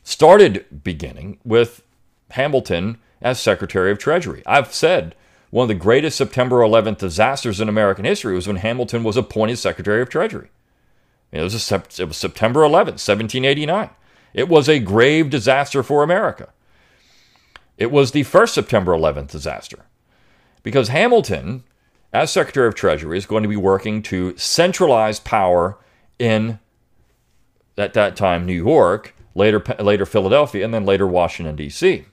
started 0.04 0.84
beginning 0.84 1.40
with 1.44 1.82
Hamilton 2.30 3.00
as 3.20 3.40
Secretary 3.40 3.90
of 3.90 3.98
Treasury. 3.98 4.44
I've 4.46 4.72
said 4.72 5.16
one 5.50 5.64
of 5.64 5.68
the 5.68 5.76
greatest 5.76 6.18
September 6.18 6.58
11th 6.58 7.00
disasters 7.00 7.60
in 7.60 7.70
American 7.70 8.06
history 8.06 8.36
was 8.36 8.48
when 8.48 8.58
Hamilton 8.58 9.04
was 9.04 9.18
appointed 9.18 9.58
Secretary 9.58 10.02
of 10.02 10.10
Treasury. 10.10 10.50
It 11.32 11.42
was, 11.42 11.72
it 11.72 12.08
was 12.08 12.18
September 12.18 12.62
11th, 12.62 13.00
1789. 13.00 13.90
It 14.34 14.48
was 14.48 14.70
a 14.70 14.80
grave 14.80 15.30
disaster 15.30 15.82
for 15.84 16.04
America. 16.04 16.50
It 17.78 17.92
was 17.92 18.12
the 18.12 18.24
first 18.24 18.54
September 18.54 18.92
11th 18.92 19.32
disaster 19.32 19.86
because 20.64 20.90
Hamilton, 20.90 21.64
as 22.14 22.32
Secretary 22.32 22.68
of 22.68 22.76
Treasury, 22.76 23.18
is 23.18 23.26
going 23.26 23.44
to 23.44 23.50
be 23.50 23.56
working 23.56 24.02
to 24.04 24.36
centralize 24.38 25.20
power 25.20 25.78
in, 26.20 26.60
at 27.78 27.94
that 27.94 28.16
time, 28.16 28.46
New 28.46 28.54
York, 28.54 29.16
later, 29.34 29.64
later 29.80 30.06
Philadelphia, 30.06 30.66
and 30.66 30.74
then 30.74 30.86
later 30.86 31.08
Washington, 31.08 31.56
D.C. 31.56 32.06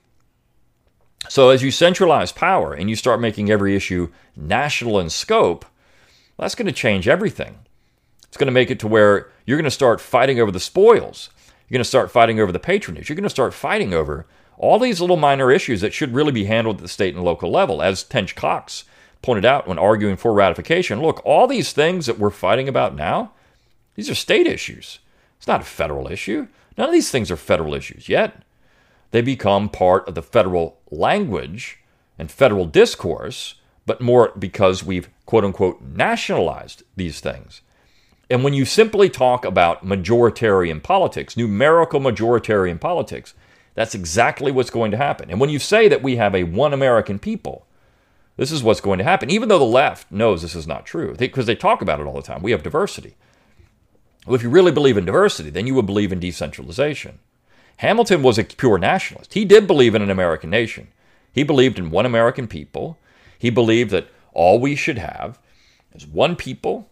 So 1.29 1.49
as 1.49 1.63
you 1.63 1.71
centralize 1.71 2.31
power 2.31 2.73
and 2.73 2.89
you 2.89 2.95
start 2.95 3.19
making 3.19 3.49
every 3.49 3.75
issue 3.75 4.09
national 4.35 4.99
in 4.99 5.09
scope, 5.09 5.65
that's 6.37 6.55
going 6.55 6.67
to 6.67 6.71
change 6.71 7.07
everything. 7.07 7.57
It's 8.27 8.37
going 8.37 8.47
to 8.47 8.51
make 8.51 8.71
it 8.71 8.79
to 8.79 8.87
where 8.87 9.29
you're 9.45 9.57
going 9.57 9.65
to 9.65 9.71
start 9.71 10.01
fighting 10.01 10.39
over 10.39 10.51
the 10.51 10.59
spoils. 10.59 11.29
You're 11.67 11.77
going 11.77 11.83
to 11.83 11.89
start 11.89 12.11
fighting 12.11 12.39
over 12.39 12.51
the 12.51 12.59
patronage. 12.59 13.09
You're 13.09 13.15
going 13.15 13.23
to 13.23 13.29
start 13.29 13.53
fighting 13.53 13.93
over 13.93 14.25
all 14.57 14.79
these 14.79 15.01
little 15.01 15.17
minor 15.17 15.51
issues 15.51 15.81
that 15.81 15.93
should 15.93 16.13
really 16.13 16.31
be 16.31 16.45
handled 16.45 16.77
at 16.77 16.81
the 16.81 16.87
state 16.87 17.15
and 17.15 17.23
local 17.23 17.51
level. 17.51 17.81
As 17.81 18.03
Tench 18.03 18.35
Coxe 18.35 18.83
pointed 19.21 19.45
out 19.45 19.67
when 19.67 19.79
arguing 19.79 20.17
for 20.17 20.33
ratification, 20.33 21.01
look, 21.01 21.21
all 21.25 21.47
these 21.47 21.73
things 21.73 22.05
that 22.05 22.19
we're 22.19 22.29
fighting 22.29 22.67
about 22.67 22.95
now, 22.95 23.31
these 23.95 24.09
are 24.09 24.15
state 24.15 24.47
issues. 24.47 24.99
It's 25.37 25.47
not 25.47 25.61
a 25.61 25.65
federal 25.65 26.07
issue. 26.07 26.47
None 26.77 26.87
of 26.87 26.93
these 26.93 27.11
things 27.11 27.31
are 27.31 27.37
federal 27.37 27.73
issues 27.73 28.09
yet. 28.09 28.43
They 29.11 29.21
become 29.21 29.69
part 29.69 30.07
of 30.07 30.15
the 30.15 30.21
federal 30.21 30.79
language 30.91 31.79
and 32.19 32.31
federal 32.31 32.65
discourse, 32.65 33.55
but 33.85 34.01
more 34.01 34.33
because 34.37 34.83
we've 34.83 35.09
quote 35.25 35.45
unquote 35.45 35.81
nationalized 35.81 36.83
these 36.95 37.19
things. 37.19 37.61
And 38.29 38.43
when 38.43 38.53
you 38.53 38.65
simply 38.65 39.09
talk 39.09 39.45
about 39.45 39.85
majoritarian 39.85 40.83
politics, 40.83 41.37
numerical 41.37 41.99
majoritarian 41.99 42.79
politics, 42.79 43.33
that's 43.73 43.95
exactly 43.95 44.51
what's 44.51 44.69
going 44.69 44.91
to 44.91 44.97
happen. 44.97 45.29
And 45.29 45.39
when 45.39 45.49
you 45.49 45.59
say 45.59 45.87
that 45.87 46.03
we 46.03 46.17
have 46.17 46.35
a 46.35 46.43
one 46.43 46.73
American 46.73 47.19
people, 47.19 47.65
this 48.35 48.51
is 48.51 48.63
what's 48.63 48.81
going 48.81 48.97
to 48.97 49.03
happen, 49.03 49.29
even 49.29 49.49
though 49.49 49.59
the 49.59 49.65
left 49.65 50.11
knows 50.11 50.41
this 50.41 50.55
is 50.55 50.67
not 50.67 50.85
true, 50.85 51.15
because 51.15 51.45
they, 51.45 51.53
they 51.53 51.59
talk 51.59 51.81
about 51.81 51.99
it 51.99 52.05
all 52.05 52.15
the 52.15 52.21
time. 52.21 52.41
We 52.41 52.51
have 52.51 52.63
diversity. 52.63 53.15
Well, 54.25 54.35
if 54.35 54.43
you 54.43 54.49
really 54.49 54.71
believe 54.71 54.97
in 54.97 55.05
diversity, 55.05 55.49
then 55.49 55.67
you 55.67 55.73
would 55.75 55.85
believe 55.85 56.11
in 56.11 56.19
decentralization. 56.19 57.19
Hamilton 57.77 58.23
was 58.23 58.37
a 58.37 58.43
pure 58.43 58.77
nationalist. 58.77 59.33
He 59.33 59.45
did 59.45 59.67
believe 59.67 59.95
in 59.95 60.01
an 60.01 60.09
American 60.09 60.49
nation. 60.49 60.87
He 61.31 61.43
believed 61.43 61.77
in 61.77 61.91
one 61.91 62.05
American 62.05 62.47
people. 62.47 62.97
He 63.37 63.49
believed 63.49 63.91
that 63.91 64.09
all 64.33 64.59
we 64.59 64.75
should 64.75 64.97
have 64.97 65.39
is 65.93 66.05
one 66.05 66.35
people 66.35 66.89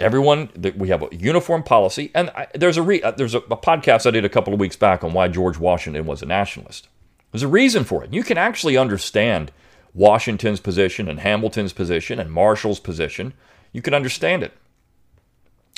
everyone 0.00 0.48
that 0.54 0.78
we 0.78 0.88
have 0.88 1.02
a 1.02 1.14
uniform 1.14 1.62
policy 1.62 2.10
and 2.14 2.30
I, 2.30 2.48
there's 2.54 2.78
a 2.78 2.82
re, 2.82 3.02
uh, 3.02 3.10
there's 3.12 3.34
a, 3.34 3.38
a, 3.38 3.56
podcast 3.56 4.06
i 4.06 4.10
did 4.10 4.24
a 4.24 4.30
couple 4.30 4.54
of 4.54 4.58
weeks 4.58 4.76
back 4.76 5.04
on 5.04 5.12
why 5.12 5.28
george 5.28 5.58
washington 5.58 6.06
was 6.06 6.22
a 6.22 6.26
nationalist 6.26 6.88
there's 7.30 7.42
a 7.42 7.48
reason 7.48 7.84
for 7.84 8.02
it 8.02 8.12
you 8.12 8.22
can 8.22 8.38
actually 8.38 8.76
understand 8.76 9.52
washington's 9.92 10.60
position 10.60 11.08
and 11.08 11.20
hamilton's 11.20 11.72
position 11.72 12.18
and 12.18 12.32
marshall's 12.32 12.80
position 12.80 13.34
you 13.72 13.82
can 13.82 13.92
understand 13.92 14.42
it 14.42 14.52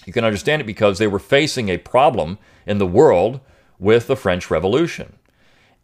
you 0.06 0.12
can 0.12 0.24
understand 0.24 0.62
it 0.62 0.66
because 0.66 0.98
they 0.98 1.06
were 1.06 1.18
facing 1.18 1.68
a 1.68 1.78
problem 1.78 2.38
in 2.64 2.78
the 2.78 2.86
world 2.86 3.40
with 3.82 4.06
the 4.06 4.16
french 4.16 4.50
revolution 4.50 5.18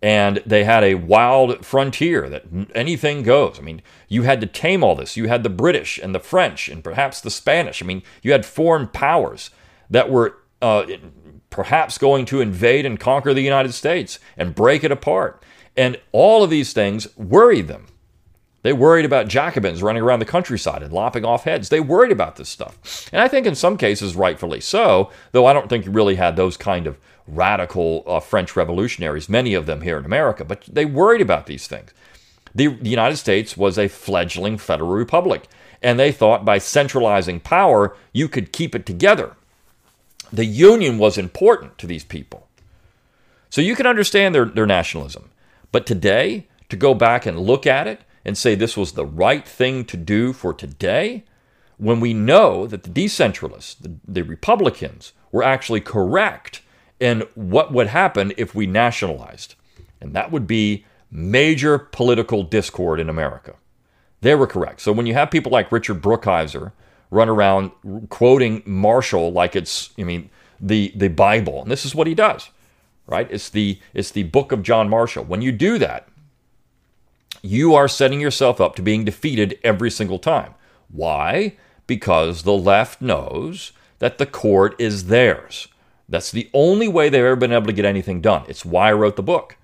and 0.01 0.41
they 0.47 0.65
had 0.65 0.85
a 0.85 0.95
wild 0.95 1.65
frontier 1.67 2.29
that 2.29 2.45
anything 2.75 3.23
goes. 3.23 3.59
I 3.59 3.63
mean, 3.63 3.83
you 4.09 4.23
had 4.23 4.41
to 4.41 4.47
tame 4.47 4.85
all 4.85 4.95
this. 4.95 5.17
You 5.17 5.27
had 5.27 5.43
the 5.43 5.49
British 5.49 5.99
and 5.99 6.15
the 6.15 6.21
French 6.21 6.69
and 6.69 6.85
perhaps 6.85 7.21
the 7.21 7.31
Spanish. 7.31 7.83
I 7.83 7.87
mean, 7.87 8.03
you 8.23 8.31
had 8.33 8.47
foreign 8.47 8.87
powers 8.87 9.51
that 9.91 10.09
were 10.09 10.37
uh, 10.63 10.87
perhaps 11.51 11.99
going 11.99 12.27
to 12.27 12.41
invade 12.41 12.87
and 12.87 13.01
conquer 13.01 13.35
the 13.35 13.43
United 13.43 13.75
States 13.75 14.21
and 14.37 14.55
break 14.55 14.85
it 14.85 14.93
apart. 14.93 15.43
And 15.77 16.01
all 16.13 16.45
of 16.45 16.51
these 16.51 16.73
things 16.73 17.17
worried 17.17 17.67
them. 17.67 17.87
They 18.69 18.75
worried 18.75 19.07
about 19.07 19.29
Jacobins 19.29 19.83
running 19.83 20.03
around 20.03 20.19
the 20.19 20.27
countryside 20.27 20.83
and 20.83 20.93
lopping 20.93 21.25
off 21.25 21.45
heads. 21.45 21.71
They 21.71 21.81
worried 21.81 22.13
about 22.13 22.37
this 22.37 22.51
stuff. 22.51 23.09
And 23.15 23.23
I 23.23 23.27
think 23.27 23.47
in 23.47 23.55
some 23.55 23.79
cases, 23.79 24.15
rightfully 24.15 24.61
so, 24.61 25.11
though 25.33 25.47
I 25.47 25.55
don't 25.55 25.71
think 25.71 25.87
you 25.87 25.91
really 25.91 26.17
had 26.17 26.37
those 26.37 26.59
kind 26.59 26.87
of 26.87 26.99
radical 27.27 28.05
uh, 28.07 28.21
French 28.21 28.57
revolutionaries, 28.57 29.27
many 29.27 29.55
of 29.55 29.65
them 29.65 29.81
here 29.81 29.97
in 29.97 30.05
America, 30.05 30.45
but 30.45 30.69
they 30.71 30.85
worried 30.85 31.23
about 31.23 31.47
these 31.47 31.67
things. 31.67 31.95
The, 32.55 32.67
the 32.67 32.91
United 32.91 33.17
States 33.17 33.57
was 33.57 33.79
a 33.79 33.89
fledgling 33.89 34.59
federal 34.59 34.91
republic, 34.91 35.45
and 35.83 35.99
they 35.99 36.13
thought 36.13 36.45
by 36.45 36.59
centralizing 36.59 37.41
power, 37.41 37.97
you 38.13 38.29
could 38.29 38.53
keep 38.53 38.75
it 38.75 38.85
together. 38.85 39.35
The 40.31 40.45
Union 40.45 40.99
was 40.99 41.17
important 41.17 41.79
to 41.79 41.87
these 41.87 42.05
people. 42.05 42.47
So 43.49 43.63
you 43.63 43.75
can 43.75 43.87
understand 43.87 44.35
their, 44.35 44.45
their 44.45 44.67
nationalism. 44.67 45.31
But 45.73 45.87
today, 45.87 46.49
to 46.69 46.77
go 46.77 46.93
back 46.93 47.25
and 47.25 47.41
look 47.41 47.67
at 47.67 47.87
it 47.87 48.03
and 48.29 48.39
say 48.39 48.55
this 48.55 48.77
was 48.77 48.93
the 48.93 49.07
right 49.07 49.49
thing 49.49 49.85
to 49.87 49.97
do 49.97 50.33
for 50.33 50.53
today, 50.53 51.25
when 51.79 51.99
we 51.99 52.13
know 52.13 52.67
that 52.67 52.83
the 52.83 52.91
decentralists, 52.91 53.77
the, 53.81 53.95
the 54.07 54.23
Republicans, 54.23 55.13
were 55.33 55.43
actually 55.43 55.81
correct 55.81 56.61
in 57.01 57.23
what 57.35 57.73
would 57.73 57.87
happen 57.87 58.33
if 58.37 58.55
we 58.55 58.67
nationalized. 58.67 59.55
And 60.01 60.13
that 60.13 60.31
would 60.31 60.47
be 60.47 60.85
major 61.11 61.79
political 61.79 62.43
discord 62.43 63.01
in 63.01 63.09
America. 63.09 63.55
They 64.21 64.35
were 64.35 64.47
correct. 64.47 64.83
So 64.83 64.93
when 64.93 65.07
you 65.07 65.15
have 65.15 65.31
people 65.31 65.51
like 65.51 65.73
Richard 65.73 66.03
Brookhiser 66.03 66.73
run 67.11 67.29
around 67.29 67.71
quoting 68.11 68.63
Marshall 68.67 69.33
like 69.33 69.57
it's, 69.57 69.91
I 69.99 70.03
mean, 70.03 70.29
the, 70.61 70.93
the 70.95 71.09
Bible, 71.09 71.63
and 71.63 71.71
this 71.71 71.87
is 71.87 71.95
what 71.95 72.07
he 72.07 72.15
does, 72.15 72.51
right? 73.07 73.29
It's 73.31 73.49
the, 73.49 73.81
it's 73.95 74.11
the 74.11 74.25
book 74.25 74.53
of 74.53 74.63
John 74.63 74.89
Marshall. 74.91 75.25
When 75.25 75.41
you 75.41 75.53
do 75.53 75.79
that, 75.79 76.09
you 77.43 77.75
are 77.75 77.89
setting 77.89 78.21
yourself 78.21 78.61
up 78.61 78.77
to 78.77 78.83
being 78.83 79.05
defeated 79.05 79.59
every 79.63 79.91
single 79.91 80.19
time. 80.19 80.55
Why? 80.91 81.57
Because 81.87 82.43
the 82.43 82.57
left 82.57 83.01
knows 83.01 83.73
that 83.99 84.19
the 84.19 84.27
court 84.27 84.75
is 84.79 85.07
theirs. 85.07 85.69
That's 86.09 86.31
the 86.31 86.49
only 86.55 86.89
way 86.89 87.09
they've 87.09 87.25
ever 87.25 87.37
been 87.37 87.53
able 87.53 87.67
to 87.67 87.73
get 87.73 87.85
anything 87.85 88.21
done. 88.21 88.45
It's 88.49 88.65
why 88.65 88.89
I 88.89 88.93
wrote 88.93 89.17
the 89.17 89.23
book. 89.23 89.57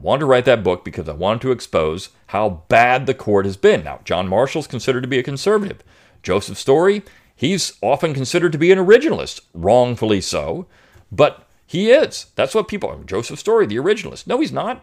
wanted 0.00 0.20
to 0.20 0.26
write 0.26 0.46
that 0.46 0.64
book 0.64 0.84
because 0.84 1.08
I 1.08 1.12
wanted 1.12 1.42
to 1.42 1.52
expose 1.52 2.08
how 2.28 2.62
bad 2.68 3.06
the 3.06 3.14
court 3.14 3.44
has 3.44 3.56
been. 3.56 3.84
Now, 3.84 4.00
John 4.04 4.28
Marshall's 4.28 4.66
considered 4.66 5.02
to 5.02 5.08
be 5.08 5.18
a 5.18 5.22
conservative. 5.22 5.84
Joseph 6.22 6.56
Story, 6.56 7.02
he's 7.36 7.74
often 7.82 8.14
considered 8.14 8.52
to 8.52 8.58
be 8.58 8.72
an 8.72 8.78
originalist, 8.78 9.40
wrongfully 9.52 10.20
so, 10.20 10.66
but 11.12 11.46
he 11.66 11.90
is. 11.90 12.26
That's 12.34 12.54
what 12.54 12.66
people, 12.66 12.88
are 12.88 13.04
Joseph 13.04 13.38
Story, 13.38 13.66
the 13.66 13.76
originalist. 13.76 14.26
No, 14.26 14.40
he's 14.40 14.52
not. 14.52 14.82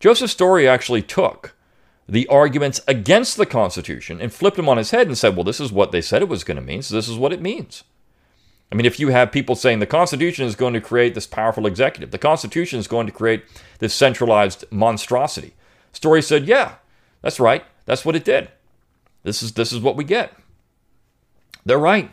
Joseph 0.00 0.30
Story 0.30 0.68
actually 0.68 1.02
took 1.02 1.54
the 2.08 2.26
arguments 2.28 2.80
against 2.88 3.36
the 3.36 3.46
Constitution 3.46 4.20
and 4.20 4.32
flipped 4.32 4.56
them 4.56 4.68
on 4.68 4.78
his 4.78 4.92
head 4.92 5.06
and 5.06 5.18
said, 5.18 5.36
well, 5.36 5.44
this 5.44 5.60
is 5.60 5.72
what 5.72 5.92
they 5.92 6.00
said 6.00 6.22
it 6.22 6.28
was 6.28 6.44
going 6.44 6.56
to 6.56 6.62
mean, 6.62 6.82
so 6.82 6.94
this 6.94 7.08
is 7.08 7.18
what 7.18 7.32
it 7.32 7.42
means. 7.42 7.84
I 8.70 8.74
mean, 8.74 8.86
if 8.86 9.00
you 9.00 9.08
have 9.08 9.32
people 9.32 9.54
saying 9.54 9.78
the 9.78 9.86
Constitution 9.86 10.46
is 10.46 10.54
going 10.54 10.74
to 10.74 10.80
create 10.80 11.14
this 11.14 11.26
powerful 11.26 11.66
executive, 11.66 12.10
the 12.10 12.18
Constitution 12.18 12.78
is 12.78 12.86
going 12.86 13.06
to 13.06 13.12
create 13.12 13.44
this 13.78 13.94
centralized 13.94 14.64
monstrosity. 14.70 15.54
Story 15.92 16.22
said, 16.22 16.46
yeah, 16.46 16.74
that's 17.22 17.40
right. 17.40 17.64
That's 17.86 18.04
what 18.04 18.16
it 18.16 18.24
did. 18.24 18.50
This 19.22 19.42
is, 19.42 19.54
this 19.54 19.72
is 19.72 19.80
what 19.80 19.96
we 19.96 20.04
get. 20.04 20.32
They're 21.64 21.78
right. 21.78 22.10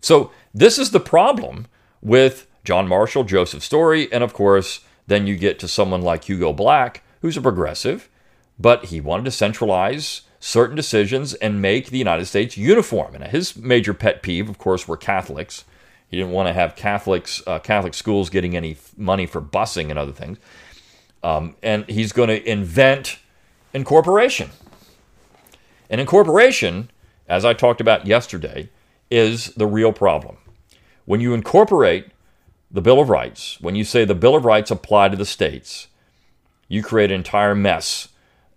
So, 0.00 0.30
this 0.54 0.78
is 0.78 0.90
the 0.90 1.00
problem 1.00 1.66
with 2.00 2.46
John 2.64 2.88
Marshall, 2.88 3.24
Joseph 3.24 3.62
Story, 3.62 4.10
and 4.12 4.24
of 4.24 4.32
course, 4.32 4.80
then 5.10 5.26
you 5.26 5.34
get 5.34 5.58
to 5.58 5.66
someone 5.66 6.02
like 6.02 6.24
Hugo 6.24 6.52
Black, 6.52 7.02
who's 7.20 7.36
a 7.36 7.40
progressive, 7.40 8.08
but 8.60 8.86
he 8.86 9.00
wanted 9.00 9.24
to 9.24 9.32
centralize 9.32 10.22
certain 10.38 10.76
decisions 10.76 11.34
and 11.34 11.60
make 11.60 11.90
the 11.90 11.98
United 11.98 12.26
States 12.26 12.56
uniform. 12.56 13.16
And 13.16 13.24
his 13.24 13.56
major 13.56 13.92
pet 13.92 14.22
peeve, 14.22 14.48
of 14.48 14.56
course, 14.58 14.86
were 14.86 14.96
Catholics. 14.96 15.64
He 16.08 16.16
didn't 16.16 16.30
want 16.30 16.46
to 16.46 16.52
have 16.52 16.76
Catholics, 16.76 17.42
uh, 17.44 17.58
Catholic 17.58 17.94
schools 17.94 18.30
getting 18.30 18.56
any 18.56 18.76
money 18.96 19.26
for 19.26 19.40
busing 19.40 19.90
and 19.90 19.98
other 19.98 20.12
things. 20.12 20.38
Um, 21.24 21.56
and 21.60 21.84
he's 21.88 22.12
going 22.12 22.28
to 22.28 22.48
invent 22.48 23.18
incorporation. 23.74 24.50
And 25.90 26.00
incorporation, 26.00 26.88
as 27.28 27.44
I 27.44 27.52
talked 27.52 27.80
about 27.80 28.06
yesterday, 28.06 28.68
is 29.10 29.46
the 29.56 29.66
real 29.66 29.92
problem. 29.92 30.36
When 31.04 31.20
you 31.20 31.34
incorporate 31.34 32.12
the 32.70 32.80
Bill 32.80 33.00
of 33.00 33.08
Rights, 33.08 33.60
when 33.60 33.74
you 33.74 33.84
say 33.84 34.04
the 34.04 34.14
Bill 34.14 34.36
of 34.36 34.44
Rights 34.44 34.70
apply 34.70 35.08
to 35.08 35.16
the 35.16 35.26
states, 35.26 35.88
you 36.68 36.82
create 36.82 37.10
an 37.10 37.16
entire 37.16 37.54
mess 37.54 38.08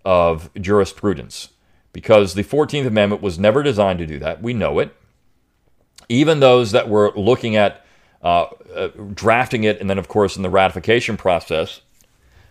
of 0.04 0.50
jurisprudence 0.54 1.50
because 1.92 2.34
the 2.34 2.44
14th 2.44 2.86
Amendment 2.86 3.22
was 3.22 3.38
never 3.38 3.62
designed 3.62 3.98
to 3.98 4.06
do 4.06 4.18
that. 4.20 4.42
We 4.42 4.54
know 4.54 4.78
it. 4.78 4.94
Even 6.08 6.40
those 6.40 6.72
that 6.72 6.88
were 6.88 7.12
looking 7.16 7.56
at 7.56 7.84
uh, 8.22 8.46
uh, 8.74 8.88
drafting 9.14 9.64
it 9.64 9.80
and 9.80 9.88
then, 9.90 9.98
of 9.98 10.08
course, 10.08 10.36
in 10.36 10.42
the 10.42 10.50
ratification 10.50 11.16
process 11.16 11.80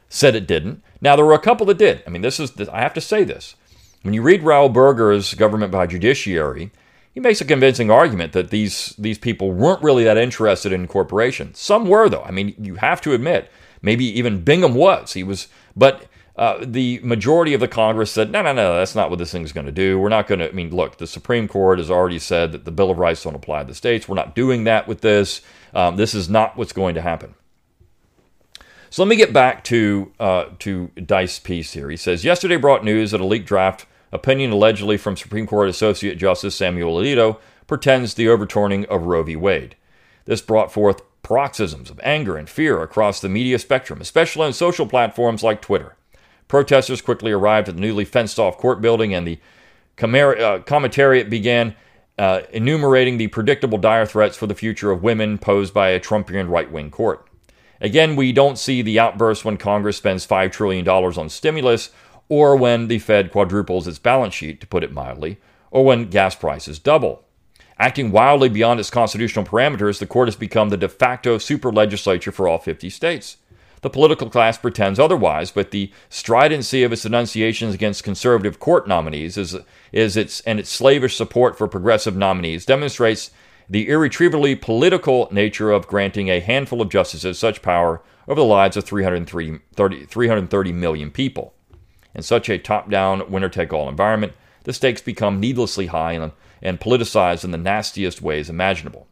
said 0.10 0.36
it 0.36 0.48
didn't. 0.48 0.84
Now, 1.01 1.15
there 1.15 1.25
were 1.25 1.34
a 1.34 1.39
couple 1.39 1.65
that 1.67 1.77
did. 1.77 2.03
I 2.05 2.10
mean, 2.10 2.22
this 2.22 2.39
is, 2.39 2.58
I 2.70 2.82
have 2.82 2.93
to 2.93 3.01
say 3.01 3.24
this. 3.24 3.55
When 4.03 4.13
you 4.13 4.22
read 4.22 4.43
Raoul 4.43 4.70
Berger's 4.70 5.34
Government 5.34 5.72
by 5.72 5.88
Judiciary, 5.88 6.72
he 7.13 7.20
makes 7.20 7.41
a 7.41 7.46
convincing 7.46 7.91
argument 7.91 8.34
that 8.34 8.50
these, 8.50 8.96
these 8.98 9.20
people 9.20 9.51
weren't 9.51 9.84
really 9.84 10.03
that 10.03 10.17
interested 10.17 10.74
in 10.74 10.88
corporations. 10.88 11.60
Some 11.60 11.88
were, 11.88 12.10
though. 12.10 12.24
I 12.24 12.32
mean, 12.32 12.55
you 12.58 12.75
have 12.75 13.01
to 13.01 13.13
admit, 13.13 13.51
maybe 13.82 14.05
even 14.05 14.43
Bingham 14.43 14.74
was. 14.74 15.13
He 15.13 15.24
was, 15.24 15.48
but 15.75 16.08
uh, 16.36 16.65
the 16.65 17.00
majority 17.03 17.53
of 17.53 17.60
the 17.60 17.67
Congress 17.67 18.12
said, 18.12 18.32
no, 18.32 18.41
no, 18.41 18.53
no, 18.53 18.75
that's 18.75 18.96
not 18.96 19.12
what 19.12 19.20
this 19.20 19.32
thing's 19.32 19.51
going 19.51 19.67
to 19.67 19.72
do. 19.72 20.00
We're 20.00 20.10
not 20.10 20.25
going 20.25 20.39
to, 20.39 20.50
I 20.50 20.53
mean, 20.53 20.75
look, 20.75 20.98
the 20.98 21.05
Supreme 21.05 21.48
Court 21.48 21.77
has 21.77 21.91
already 21.91 22.17
said 22.17 22.51
that 22.51 22.65
the 22.65 22.72
Bill 22.72 22.89
of 22.89 22.98
Rights 22.98 23.24
don't 23.24 23.36
apply 23.36 23.62
to 23.62 23.67
the 23.67 23.75
states. 23.75 24.10
We're 24.10 24.15
not 24.15 24.34
doing 24.34 24.63
that 24.63 24.88
with 24.88 25.01
this. 25.01 25.41
Um, 25.75 25.96
this 25.96 26.15
is 26.15 26.29
not 26.29 26.58
what's 26.58 26.74
going 26.74 26.96
to 26.96 27.01
happen. 27.01 27.36
So 28.89 29.03
let 29.03 29.10
me 29.10 29.15
get 29.15 29.34
back 29.34 29.63
to 29.65 30.12
uh, 30.20 30.46
to 30.60 30.91
Deist's 30.96 31.39
piece 31.39 31.74
here. 31.74 31.89
He 31.89 31.98
says 31.98 32.24
yesterday 32.24 32.58
brought 32.58 32.84
news 32.84 33.10
that 33.10 33.22
a 33.22 33.25
leaked 33.25 33.48
draft 33.48 33.88
opinion 34.13 34.51
allegedly 34.51 34.96
from 34.96 35.17
Supreme 35.17 35.48
Court 35.48 35.67
Associate 35.67 36.17
Justice 36.17 36.55
Samuel 36.55 36.96
Alito 36.98 37.39
pretends 37.67 38.13
the 38.13 38.29
overturning 38.29 38.86
of 38.86 39.03
Roe 39.03 39.24
v. 39.24 39.36
Wade. 39.36 39.75
This 40.25 40.41
brought 40.41 40.72
forth 40.72 41.01
paroxysms 41.24 41.89
of 41.89 42.00
anger 42.03 42.38
and 42.38 42.50
fear 42.50 42.82
across 42.82 43.20
the 43.20 43.29
media 43.29 43.58
spectrum, 43.58 44.00
especially 44.00 44.46
on 44.46 44.53
social 44.53 44.86
platforms 44.86 45.41
like 45.41 45.62
Twitter. 45.62 45.96
Protesters 46.48 47.01
quickly 47.01 47.32
arrived 47.32 47.67
at 47.67 47.75
the 47.75 47.82
newly 47.82 48.05
fenced 48.05 48.38
off 48.38 48.58
court 48.58 48.82
building, 48.82 49.13
and 49.13 49.25
the 49.25 49.39
uh, 49.98 50.60
commentariat 50.60 51.29
began 51.29 51.75
uh, 52.20 52.41
enumerating 52.51 53.17
the 53.17 53.27
predictable 53.27 53.77
dire 53.77 54.05
threats 54.05 54.38
for 54.38 54.46
the 54.46 54.53
future 54.53 54.91
of 54.91 55.01
women 55.01 55.38
posed 55.38 55.74
by 55.74 55.89
a 55.89 56.00
Trumpian 56.00 56.50
right 56.50 56.72
wing 56.72 56.91
court. 56.91 57.27
Again, 57.82 58.15
we 58.15 58.32
don't 58.32 58.58
see 58.58 58.82
the 58.82 59.00
outburst 59.00 59.43
when 59.43 59.58
Congress 59.58 59.98
spends 59.98 60.27
$5 60.27 60.51
trillion 60.51 60.88
on 60.88 61.29
stimulus, 61.29 61.89
or 62.33 62.55
when 62.55 62.87
the 62.87 62.97
Fed 62.97 63.31
quadruples 63.31 63.87
its 63.87 63.99
balance 63.99 64.33
sheet, 64.33 64.59
to 64.59 64.65
put 64.65 64.83
it 64.83 64.91
mildly, 64.91 65.37
or 65.69 65.85
when 65.85 66.09
gas 66.09 66.33
prices 66.33 66.79
double. 66.79 67.25
Acting 67.77 68.11
wildly 68.11 68.49
beyond 68.49 68.79
its 68.79 68.89
constitutional 68.89 69.45
parameters, 69.45 69.99
the 69.99 70.07
court 70.07 70.29
has 70.29 70.35
become 70.35 70.69
the 70.69 70.77
de 70.77 70.89
facto 70.89 71.37
super 71.37 71.71
legislature 71.71 72.31
for 72.31 72.47
all 72.47 72.57
50 72.57 72.89
states. 72.89 73.37
The 73.81 73.91
political 73.91 74.31
class 74.31 74.57
pretends 74.57 74.99
otherwise, 74.99 75.51
but 75.51 75.69
the 75.69 75.91
stridency 76.09 76.81
of 76.81 76.91
its 76.91 77.03
denunciations 77.03 77.75
against 77.75 78.03
conservative 78.03 78.59
court 78.59 78.87
nominees 78.87 79.37
is, 79.37 79.55
is 79.91 80.17
its, 80.17 80.41
and 80.41 80.59
its 80.59 80.71
slavish 80.71 81.15
support 81.15 81.55
for 81.55 81.67
progressive 81.67 82.17
nominees 82.17 82.65
demonstrates 82.65 83.29
the 83.69 83.87
irretrievably 83.89 84.55
political 84.55 85.27
nature 85.31 85.69
of 85.69 85.85
granting 85.85 86.31
a 86.31 86.39
handful 86.39 86.81
of 86.81 86.89
justices 86.89 87.37
such 87.37 87.61
power 87.61 88.01
over 88.27 88.41
the 88.41 88.45
lives 88.45 88.75
of 88.75 88.85
330, 88.85 90.05
330 90.05 90.71
million 90.71 91.11
people. 91.11 91.53
In 92.15 92.22
such 92.22 92.50
a 92.50 92.58
top 92.58 92.89
down, 92.89 93.32
winner 93.32 93.50
take 93.50 93.74
all 93.74 93.89
environment, 93.89 94.34
the 94.63 94.74
stakes 94.74 95.01
become 95.01 95.39
needlessly 95.39 95.88
high 95.88 96.13
and, 96.13 96.32
and 96.62 96.79
politicized 96.79 97.43
in 97.43 97.51
the 97.51 97.58
nastiest 97.58 98.22
ways 98.22 98.50
imaginable. 98.50 99.08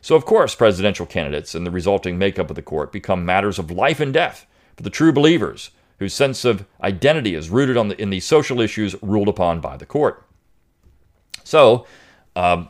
So, 0.00 0.14
of 0.14 0.24
course, 0.24 0.54
presidential 0.54 1.06
candidates 1.06 1.54
and 1.54 1.66
the 1.66 1.70
resulting 1.70 2.18
makeup 2.18 2.48
of 2.48 2.56
the 2.56 2.62
court 2.62 2.92
become 2.92 3.24
matters 3.24 3.58
of 3.58 3.70
life 3.70 3.98
and 3.98 4.14
death 4.14 4.46
for 4.76 4.82
the 4.82 4.90
true 4.90 5.12
believers 5.12 5.70
whose 5.98 6.14
sense 6.14 6.44
of 6.44 6.64
identity 6.82 7.34
is 7.34 7.50
rooted 7.50 7.76
the, 7.88 8.00
in 8.00 8.10
the 8.10 8.20
social 8.20 8.60
issues 8.60 8.94
ruled 9.02 9.28
upon 9.28 9.60
by 9.60 9.76
the 9.76 9.86
court. 9.86 10.22
So, 11.42 11.86
um, 12.34 12.68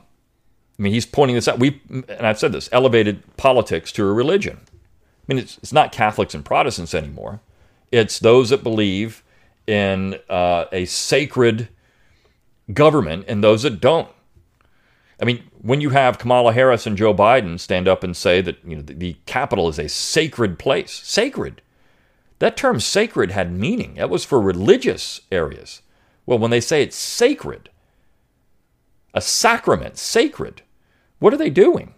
I 0.78 0.82
mean, 0.82 0.92
he's 0.92 1.06
pointing 1.06 1.34
this 1.34 1.48
out. 1.48 1.58
We, 1.58 1.80
and 1.90 2.26
I've 2.26 2.38
said 2.38 2.52
this, 2.52 2.68
elevated 2.72 3.36
politics 3.36 3.90
to 3.92 4.06
a 4.06 4.12
religion. 4.12 4.60
I 4.64 4.70
mean, 5.26 5.38
it's, 5.38 5.58
it's 5.58 5.72
not 5.72 5.92
Catholics 5.92 6.34
and 6.34 6.44
Protestants 6.44 6.94
anymore. 6.94 7.40
It's 7.90 8.18
those 8.18 8.50
that 8.50 8.62
believe 8.62 9.22
in 9.66 10.18
uh, 10.28 10.66
a 10.72 10.84
sacred 10.86 11.68
government 12.72 13.24
and 13.28 13.42
those 13.42 13.62
that 13.62 13.80
don't. 13.80 14.08
I 15.20 15.24
mean, 15.24 15.44
when 15.62 15.80
you 15.80 15.90
have 15.90 16.18
Kamala 16.18 16.52
Harris 16.52 16.86
and 16.86 16.96
Joe 16.96 17.14
Biden 17.14 17.58
stand 17.58 17.88
up 17.88 18.04
and 18.04 18.16
say 18.16 18.40
that 18.42 18.58
you 18.64 18.76
know 18.76 18.82
the, 18.82 18.94
the 18.94 19.16
Capitol 19.26 19.68
is 19.68 19.78
a 19.78 19.88
sacred 19.88 20.58
place, 20.58 20.92
sacred. 20.92 21.62
That 22.38 22.56
term 22.56 22.80
sacred 22.80 23.30
had 23.30 23.50
meaning. 23.50 23.94
That 23.94 24.10
was 24.10 24.24
for 24.24 24.40
religious 24.40 25.22
areas. 25.32 25.80
Well, 26.26 26.38
when 26.38 26.50
they 26.50 26.60
say 26.60 26.82
it's 26.82 26.96
sacred, 26.96 27.70
a 29.14 29.22
sacrament, 29.22 29.96
sacred, 29.96 30.60
what 31.18 31.32
are 31.32 31.38
they 31.38 31.48
doing? 31.48 31.94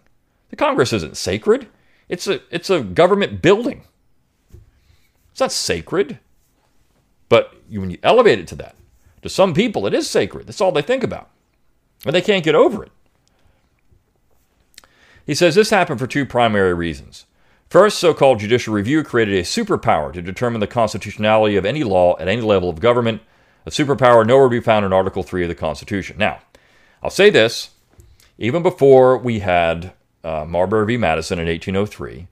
The 0.49 0.55
Congress 0.55 0.93
isn't 0.93 1.17
sacred. 1.17 1.67
It's 2.07 2.27
a 2.27 2.41
it's 2.49 2.69
a 2.69 2.81
government 2.81 3.41
building. 3.41 3.83
It's 5.31 5.41
not 5.41 5.51
sacred. 5.51 6.19
But 7.29 7.53
when 7.69 7.91
you 7.91 7.97
elevate 8.03 8.39
it 8.39 8.47
to 8.47 8.55
that, 8.55 8.75
to 9.21 9.29
some 9.29 9.53
people 9.53 9.87
it 9.87 9.93
is 9.93 10.09
sacred. 10.09 10.47
That's 10.47 10.61
all 10.61 10.71
they 10.71 10.81
think 10.81 11.03
about. 11.03 11.29
And 12.05 12.15
they 12.15 12.21
can't 12.21 12.43
get 12.43 12.55
over 12.55 12.83
it. 12.83 12.91
He 15.25 15.35
says 15.35 15.55
this 15.55 15.69
happened 15.69 15.99
for 15.99 16.07
two 16.07 16.25
primary 16.25 16.73
reasons. 16.73 17.25
First, 17.69 17.99
so 17.99 18.15
called 18.15 18.39
judicial 18.39 18.73
review 18.73 19.03
created 19.03 19.35
a 19.35 19.43
superpower 19.43 20.11
to 20.13 20.23
determine 20.23 20.59
the 20.59 20.65
constitutionality 20.65 21.55
of 21.55 21.65
any 21.65 21.83
law 21.83 22.17
at 22.17 22.27
any 22.27 22.41
level 22.41 22.67
of 22.67 22.79
government, 22.79 23.21
a 23.65 23.69
superpower 23.69 24.25
nowhere 24.25 24.45
to 24.45 24.49
be 24.49 24.59
found 24.59 24.85
in 24.85 24.93
Article 24.93 25.21
3 25.21 25.43
of 25.43 25.49
the 25.49 25.55
Constitution. 25.55 26.17
Now, 26.17 26.39
I'll 27.03 27.11
say 27.11 27.29
this 27.29 27.69
even 28.39 28.63
before 28.63 29.17
we 29.19 29.39
had 29.39 29.93
uh, 30.23 30.45
Marbury 30.47 30.85
v. 30.85 30.97
Madison 30.97 31.37
in 31.37 31.47
1803, 31.47 32.27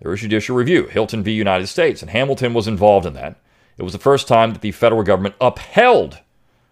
there 0.00 0.10
was 0.10 0.20
judicial 0.20 0.54
review, 0.54 0.86
Hylton 0.86 1.24
v. 1.24 1.32
United 1.32 1.66
States, 1.66 2.02
and 2.02 2.10
Hamilton 2.10 2.54
was 2.54 2.68
involved 2.68 3.06
in 3.06 3.14
that. 3.14 3.40
It 3.78 3.82
was 3.82 3.92
the 3.92 3.98
first 3.98 4.26
time 4.26 4.52
that 4.52 4.62
the 4.62 4.72
federal 4.72 5.02
government 5.02 5.34
upheld, 5.40 6.20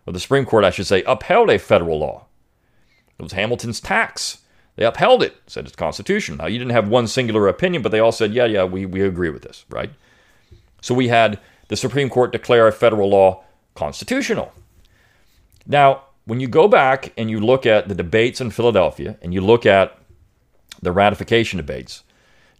or 0.07 0.13
the 0.13 0.21
Supreme 0.21 0.47
Court, 0.47 0.65
I 0.65 0.71
should 0.71 0.87
say, 0.87 1.03
upheld 1.05 1.51
a 1.51 1.59
federal 1.59 1.99
law. 1.99 2.27
It 3.19 3.23
was 3.23 3.33
Hamilton's 3.33 3.81
tax. 3.81 4.39
They 4.77 4.85
upheld 4.85 5.23
it, 5.23 5.37
said 5.47 5.67
it's 5.67 5.77
constitutional. 5.77 6.39
Now, 6.39 6.47
you 6.47 6.59
didn't 6.59 6.73
have 6.73 6.89
one 6.89 7.07
singular 7.07 7.47
opinion, 7.47 7.83
but 7.83 7.93
they 7.93 8.01
all 8.01 8.13
said, 8.13 8.33
yeah, 8.33 8.47
yeah, 8.47 8.65
we, 8.65 8.87
we 8.87 9.03
agree 9.03 9.31
with 9.31 9.43
this, 9.43 9.65
right? 9.69 9.91
So 10.81 10.95
we 10.95 11.09
had 11.09 11.39
the 11.69 11.77
Supreme 11.77 12.09
Court 12.09 12.33
declare 12.33 12.67
a 12.67 12.73
federal 12.73 13.09
law 13.09 13.45
constitutional. 13.75 14.53
Now, 15.67 16.05
when 16.25 16.41
you 16.41 16.49
go 16.49 16.69
back 16.69 17.13
and 17.17 17.31
you 17.31 17.39
look 17.39 17.67
at 17.67 17.89
the 17.89 17.95
debates 17.95 18.41
in 18.41 18.51
Philadelphia 18.51 19.17
and 19.23 19.33
you 19.33 19.41
look 19.41 19.65
at 19.65 19.97
the 20.83 20.93
ratification 20.93 21.59
debates, 21.59 22.03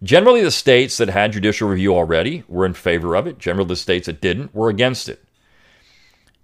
generally 0.03 0.41
the 0.41 0.51
states 0.51 0.97
that 0.97 1.09
had 1.09 1.33
judicial 1.33 1.69
review 1.69 1.95
already 1.95 2.43
were 2.47 2.65
in 2.65 2.73
favor 2.73 3.15
of 3.15 3.27
it. 3.27 3.39
Generally, 3.39 3.69
the 3.69 3.75
states 3.75 4.05
that 4.07 4.21
didn't 4.21 4.53
were 4.53 4.69
against 4.69 5.09
it. 5.09 5.23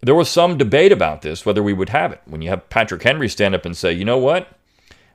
There 0.02 0.16
was 0.16 0.30
some 0.30 0.58
debate 0.58 0.92
about 0.92 1.22
this, 1.22 1.46
whether 1.46 1.62
we 1.62 1.74
would 1.74 1.90
have 1.90 2.12
it. 2.12 2.22
When 2.26 2.42
you 2.42 2.50
have 2.50 2.70
Patrick 2.70 3.04
Henry 3.04 3.30
stand 3.30 3.54
up 3.54 3.66
and 3.66 3.78
say, 3.78 3.94
you 3.94 4.06
know 4.06 4.18
what? 4.18 4.58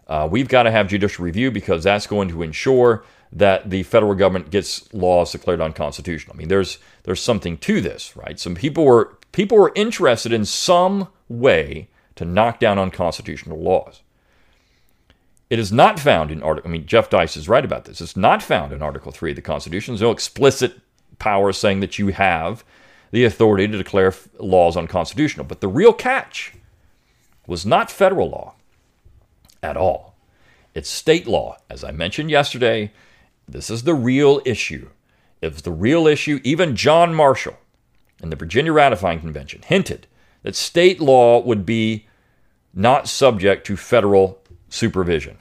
Uh, 0.06 0.28
we've 0.30 0.48
got 0.48 0.62
to 0.62 0.70
have 0.70 0.86
judicial 0.86 1.24
review 1.24 1.50
because 1.50 1.82
that's 1.82 2.06
going 2.06 2.28
to 2.28 2.42
ensure 2.42 3.04
that 3.32 3.70
the 3.70 3.82
federal 3.82 4.14
government 4.14 4.50
gets 4.50 4.92
laws 4.94 5.32
declared 5.32 5.60
unconstitutional. 5.60 6.34
I 6.34 6.38
mean, 6.38 6.48
there's 6.48 6.78
there's 7.02 7.20
something 7.20 7.58
to 7.58 7.80
this, 7.80 8.16
right? 8.16 8.38
Some 8.38 8.54
people 8.54 8.84
were 8.84 9.18
people 9.32 9.58
were 9.58 9.72
interested 9.74 10.32
in 10.32 10.44
some 10.44 11.08
way 11.28 11.88
to 12.14 12.24
knock 12.24 12.60
down 12.60 12.78
unconstitutional 12.78 13.58
laws. 13.58 14.02
It 15.48 15.58
is 15.58 15.70
not 15.70 16.00
found 16.00 16.30
in 16.30 16.42
Article. 16.42 16.68
I 16.68 16.72
mean, 16.72 16.86
Jeff 16.86 17.08
Deist 17.08 17.36
is 17.36 17.48
right 17.48 17.64
about 17.64 17.84
this. 17.84 18.00
It's 18.00 18.16
not 18.16 18.42
found 18.42 18.72
in 18.72 18.82
Article 18.82 19.12
Three 19.12 19.30
of 19.30 19.36
the 19.36 19.42
Constitution. 19.42 19.94
There's 19.94 20.02
no 20.02 20.10
explicit 20.10 20.80
power 21.18 21.52
saying 21.52 21.80
that 21.80 21.98
you 21.98 22.08
have 22.08 22.64
the 23.12 23.24
authority 23.24 23.68
to 23.68 23.78
declare 23.78 24.12
laws 24.38 24.76
unconstitutional. 24.76 25.46
But 25.46 25.60
the 25.60 25.68
real 25.68 25.92
catch 25.92 26.54
was 27.46 27.64
not 27.64 27.90
federal 27.90 28.30
law 28.30 28.54
at 29.62 29.76
all. 29.76 30.16
It's 30.74 30.90
state 30.90 31.26
law. 31.26 31.56
As 31.70 31.84
I 31.84 31.92
mentioned 31.92 32.30
yesterday, 32.30 32.92
this 33.48 33.70
is 33.70 33.84
the 33.84 33.94
real 33.94 34.42
issue. 34.44 34.90
If 35.40 35.62
the 35.62 35.70
real 35.70 36.06
issue, 36.06 36.40
even 36.42 36.76
John 36.76 37.14
Marshall 37.14 37.56
in 38.22 38.30
the 38.30 38.36
Virginia 38.36 38.72
Ratifying 38.72 39.20
Convention 39.20 39.62
hinted 39.64 40.06
that 40.42 40.56
state 40.56 41.00
law 41.00 41.40
would 41.40 41.64
be 41.64 42.06
not 42.74 43.08
subject 43.08 43.66
to 43.66 43.76
federal 43.76 44.40
supervision 44.76 45.38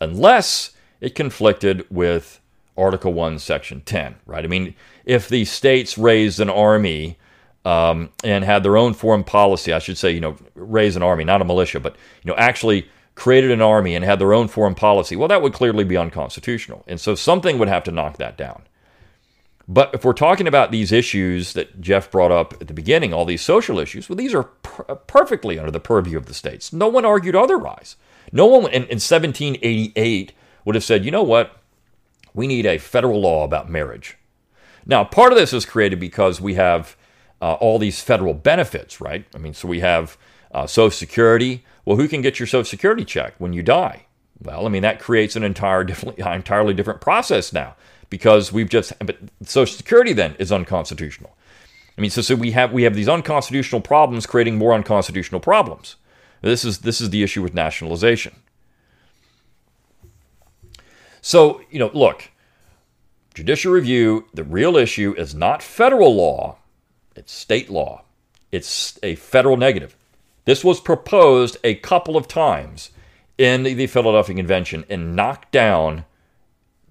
unless 0.00 0.70
it 1.00 1.14
conflicted 1.14 1.86
with 1.90 2.40
Article 2.76 3.12
1, 3.12 3.38
Section 3.38 3.82
10, 3.82 4.16
right? 4.26 4.44
I 4.44 4.48
mean, 4.48 4.74
if 5.04 5.28
the 5.28 5.44
states 5.44 5.98
raised 5.98 6.38
an 6.40 6.50
army 6.50 7.18
um, 7.64 8.10
and 8.22 8.44
had 8.44 8.62
their 8.62 8.76
own 8.76 8.94
foreign 8.94 9.24
policy, 9.24 9.72
I 9.72 9.80
should 9.80 9.98
say, 9.98 10.12
you 10.12 10.20
know, 10.20 10.36
raise 10.54 10.96
an 10.96 11.02
army, 11.02 11.24
not 11.24 11.42
a 11.42 11.44
militia, 11.44 11.80
but, 11.80 11.96
you 12.22 12.30
know, 12.30 12.36
actually 12.36 12.88
created 13.14 13.50
an 13.50 13.60
army 13.60 13.96
and 13.96 14.04
had 14.04 14.20
their 14.20 14.32
own 14.32 14.46
foreign 14.46 14.76
policy, 14.76 15.16
well, 15.16 15.28
that 15.28 15.42
would 15.42 15.52
clearly 15.52 15.82
be 15.82 15.96
unconstitutional. 15.96 16.84
And 16.86 17.00
so 17.00 17.16
something 17.16 17.58
would 17.58 17.68
have 17.68 17.82
to 17.84 17.90
knock 17.90 18.16
that 18.18 18.38
down. 18.38 18.62
But 19.66 19.92
if 19.92 20.04
we're 20.04 20.14
talking 20.14 20.46
about 20.46 20.70
these 20.70 20.92
issues 20.92 21.52
that 21.52 21.80
Jeff 21.80 22.10
brought 22.10 22.32
up 22.32 22.54
at 22.60 22.68
the 22.68 22.74
beginning, 22.74 23.12
all 23.12 23.26
these 23.26 23.42
social 23.42 23.78
issues, 23.78 24.08
well, 24.08 24.16
these 24.16 24.32
are 24.32 24.44
per- 24.44 24.94
perfectly 24.94 25.58
under 25.58 25.70
the 25.70 25.80
purview 25.80 26.16
of 26.16 26.26
the 26.26 26.32
states. 26.32 26.72
No 26.72 26.88
one 26.88 27.04
argued 27.04 27.36
otherwise. 27.36 27.96
No 28.32 28.46
one 28.46 28.64
in, 28.66 28.84
in 28.84 28.98
1788 29.00 30.32
would 30.64 30.74
have 30.74 30.84
said, 30.84 31.04
you 31.04 31.10
know 31.10 31.22
what? 31.22 31.56
We 32.34 32.46
need 32.46 32.66
a 32.66 32.78
federal 32.78 33.20
law 33.20 33.44
about 33.44 33.70
marriage. 33.70 34.16
Now, 34.86 35.04
part 35.04 35.32
of 35.32 35.38
this 35.38 35.52
is 35.52 35.64
created 35.64 35.98
because 36.00 36.40
we 36.40 36.54
have 36.54 36.96
uh, 37.40 37.54
all 37.54 37.78
these 37.78 38.00
federal 38.02 38.34
benefits, 38.34 39.00
right? 39.00 39.24
I 39.34 39.38
mean, 39.38 39.54
so 39.54 39.68
we 39.68 39.80
have 39.80 40.16
uh, 40.52 40.66
Social 40.66 40.90
Security. 40.90 41.64
Well, 41.84 41.96
who 41.96 42.08
can 42.08 42.22
get 42.22 42.38
your 42.38 42.46
Social 42.46 42.64
Security 42.64 43.04
check 43.04 43.34
when 43.38 43.52
you 43.52 43.62
die? 43.62 44.06
Well, 44.42 44.66
I 44.66 44.68
mean, 44.68 44.82
that 44.82 45.00
creates 45.00 45.36
an 45.36 45.42
entire 45.42 45.84
different, 45.84 46.18
entirely 46.18 46.74
different 46.74 47.00
process 47.00 47.52
now 47.52 47.76
because 48.10 48.52
we've 48.52 48.68
just 48.68 48.92
but 49.00 49.18
Social 49.42 49.76
Security 49.76 50.12
then 50.12 50.34
is 50.38 50.50
unconstitutional. 50.50 51.36
I 51.96 52.00
mean, 52.00 52.10
so, 52.10 52.22
so 52.22 52.34
we 52.34 52.52
have 52.52 52.72
we 52.72 52.84
have 52.84 52.94
these 52.94 53.08
unconstitutional 53.08 53.80
problems 53.80 54.26
creating 54.26 54.56
more 54.56 54.72
unconstitutional 54.72 55.40
problems. 55.40 55.96
This 56.42 56.64
is 56.64 56.78
this 56.78 57.00
is 57.00 57.10
the 57.10 57.22
issue 57.22 57.42
with 57.42 57.54
nationalization. 57.54 58.36
So 61.20 61.62
you 61.70 61.78
know, 61.78 61.90
look, 61.92 62.30
judicial 63.34 63.72
review. 63.72 64.26
The 64.34 64.44
real 64.44 64.76
issue 64.76 65.14
is 65.16 65.34
not 65.34 65.62
federal 65.62 66.14
law; 66.14 66.56
it's 67.16 67.32
state 67.32 67.70
law. 67.70 68.02
It's 68.50 68.98
a 69.02 69.16
federal 69.16 69.56
negative. 69.56 69.96
This 70.44 70.64
was 70.64 70.80
proposed 70.80 71.58
a 71.62 71.74
couple 71.74 72.16
of 72.16 72.26
times 72.26 72.90
in 73.36 73.64
the 73.64 73.86
Philadelphia 73.86 74.34
Convention 74.34 74.84
and 74.88 75.14
knocked 75.14 75.52
down 75.52 76.04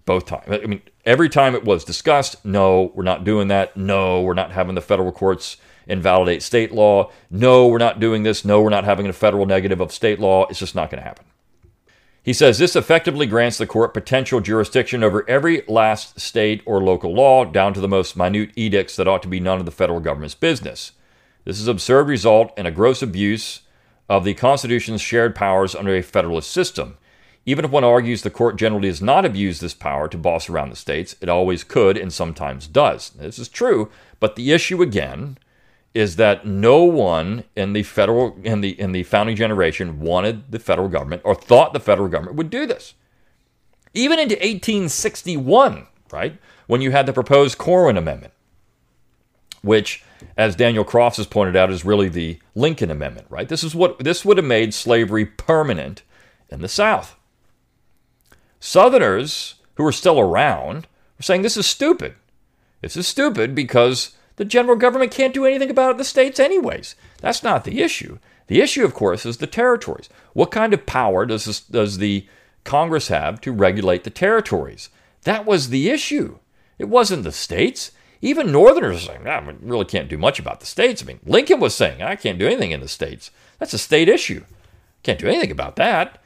both 0.06 0.26
times. 0.26 0.44
I 0.48 0.66
mean, 0.66 0.82
every 1.06 1.30
time 1.30 1.56
it 1.56 1.64
was 1.64 1.84
discussed, 1.84 2.44
no, 2.46 2.92
we're 2.94 3.04
not 3.04 3.24
doing 3.24 3.48
that. 3.50 3.76
No, 3.76 4.22
we're 4.22 4.34
not 4.34 4.52
having 4.52 4.76
the 4.76 4.82
federal 4.82 5.12
courts 5.12 5.58
invalidate 5.88 6.44
state 6.44 6.72
law. 6.72 7.12
No, 7.32 7.68
we're 7.68 7.78
not 7.78 8.00
doing 8.00 8.24
this. 8.24 8.46
No, 8.46 8.62
we're 8.62 8.70
not 8.70 8.84
having 8.84 9.08
a 9.08 9.14
federal 9.14 9.46
negative 9.46 9.80
of 9.80 9.92
state 9.92 10.20
law. 10.20 10.46
It's 10.48 10.60
just 10.60 10.76
not 10.76 10.90
going 10.90 11.02
to 11.02 11.08
happen. 11.08 11.26
He 12.28 12.34
says 12.34 12.58
this 12.58 12.76
effectively 12.76 13.26
grants 13.26 13.58
the 13.58 13.66
court 13.66 13.94
potential 13.94 14.42
jurisdiction 14.42 15.02
over 15.02 15.28
every 15.30 15.64
last 15.66 16.20
state 16.20 16.62
or 16.66 16.84
local 16.84 17.14
law, 17.14 17.46
down 17.46 17.74
to 17.74 17.80
the 17.80 17.88
most 17.88 18.18
minute 18.18 18.52
edicts 18.58 18.98
that 18.98 19.08
ought 19.08 19.22
to 19.24 19.30
be 19.30 19.40
none 19.40 19.60
of 19.60 19.66
the 19.66 19.72
federal 19.72 20.02
government's 20.02 20.36
business. 20.36 20.92
This 21.46 21.62
is 21.62 21.70
absurd 21.70 22.10
result 22.10 22.52
and 22.58 22.68
a 22.68 22.72
gross 22.72 23.02
abuse 23.02 23.62
of 24.10 24.26
the 24.26 24.34
Constitution's 24.34 25.00
shared 25.00 25.36
powers 25.36 25.74
under 25.74 25.96
a 25.96 26.02
federalist 26.02 26.52
system. 26.52 26.98
Even 27.46 27.64
if 27.64 27.72
one 27.72 27.86
argues 27.86 28.24
the 28.24 28.30
court 28.30 28.58
generally 28.58 28.90
does 28.90 29.02
not 29.02 29.24
abuse 29.24 29.62
this 29.62 29.74
power 29.74 30.10
to 30.10 30.18
boss 30.18 30.50
around 30.50 30.70
the 30.70 30.76
states, 30.76 31.16
it 31.22 31.30
always 31.30 31.64
could 31.64 31.98
and 31.98 32.12
sometimes 32.12 32.68
does. 32.68 33.12
This 33.12 33.40
is 33.40 33.48
true, 33.48 33.90
but 34.20 34.36
the 34.36 34.52
issue 34.52 34.82
again 34.82 35.38
is 35.98 36.16
that 36.18 36.46
no 36.46 36.84
one 36.84 37.44
in 37.56 37.74
the 37.74 37.82
federal 37.82 38.38
in 38.44 38.62
the 38.62 38.80
in 38.80 38.92
the 38.92 39.02
founding 39.02 39.36
generation 39.36 40.00
wanted 40.00 40.52
the 40.52 40.60
federal 40.60 40.88
government 40.88 41.24
or 41.26 41.34
thought 41.34 41.74
the 41.74 41.80
federal 41.80 42.08
government 42.08 42.38
would 42.38 42.52
do 42.52 42.68
this. 42.68 42.94
Even 43.96 44.20
into 44.20 44.36
1861, 44.36 45.88
right, 46.12 46.38
when 46.68 46.82
you 46.82 46.92
had 46.92 47.08
the 47.08 47.14
proposed 47.14 47.58
Corwin 47.58 47.98
Amendment, 47.98 48.32
which, 49.64 50.04
as 50.38 50.56
Daniel 50.56 50.84
Crofts 50.84 51.18
has 51.18 51.26
pointed 51.26 51.56
out, 51.56 51.72
is 51.72 51.84
really 51.84 52.10
the 52.10 52.38
Lincoln 52.54 52.92
Amendment, 52.92 53.26
right? 53.32 53.50
This 53.50 53.64
is 53.64 53.74
what 53.74 53.98
this 53.98 54.24
would 54.24 54.38
have 54.38 54.46
made 54.46 54.76
slavery 54.76 55.26
permanent 55.26 56.04
in 56.50 56.62
the 56.62 56.68
South. 56.68 57.16
Southerners 58.60 59.56
who 59.76 59.84
were 59.84 59.92
still 59.92 60.20
around 60.20 60.86
were 61.18 61.24
saying 61.24 61.42
this 61.42 61.58
is 61.58 61.66
stupid. 61.66 62.14
This 62.82 62.96
is 62.96 63.08
stupid 63.08 63.56
because 63.56 64.16
the 64.38 64.46
general 64.46 64.78
government 64.78 65.12
can't 65.12 65.34
do 65.34 65.46
anything 65.46 65.70
about 65.70 65.98
the 65.98 66.04
states 66.04 66.40
anyways. 66.40 66.96
That's 67.20 67.44
not 67.44 67.64
the 67.64 67.82
issue. 67.82 68.20
The 68.48 68.62
issue, 68.62 68.86
of 68.86 68.94
course, 68.94 69.26
is 69.26 69.38
the 69.38 69.48
territories. 69.48 70.10
What 70.34 70.52
kind 70.52 70.74
of 70.74 70.86
power 70.86 71.26
does 71.26 71.46
this, 71.46 71.60
does 71.60 71.98
the 71.98 72.26
Congress 72.64 73.10
have 73.10 73.42
to 73.42 73.52
regulate 73.52 74.04
the 74.04 74.10
territories? 74.10 74.90
That 75.24 75.46
was 75.46 75.70
the 75.70 75.90
issue. 75.90 76.40
It 76.78 76.86
wasn't 76.86 77.24
the 77.24 77.32
states. 77.32 77.92
Even 78.22 78.52
Northerners 78.52 79.04
are 79.04 79.14
saying, 79.14 79.28
ah, 79.28 79.44
really 79.62 79.86
can't 79.86 80.10
do 80.10 80.18
much 80.18 80.40
about 80.40 80.60
the 80.60 80.66
states. 80.66 81.04
I 81.04 81.06
mean, 81.06 81.20
Lincoln 81.26 81.60
was 81.60 81.76
saying, 81.76 82.02
I 82.02 82.16
can't 82.16 82.40
do 82.40 82.48
anything 82.48 82.72
in 82.72 82.80
the 82.80 82.88
states. 82.88 83.32
That's 83.60 83.74
a 83.74 83.78
state 83.78 84.08
issue. 84.08 84.44
Can't 85.04 85.20
do 85.20 85.28
anything 85.28 85.52
about 85.52 85.76
that. 85.76 86.22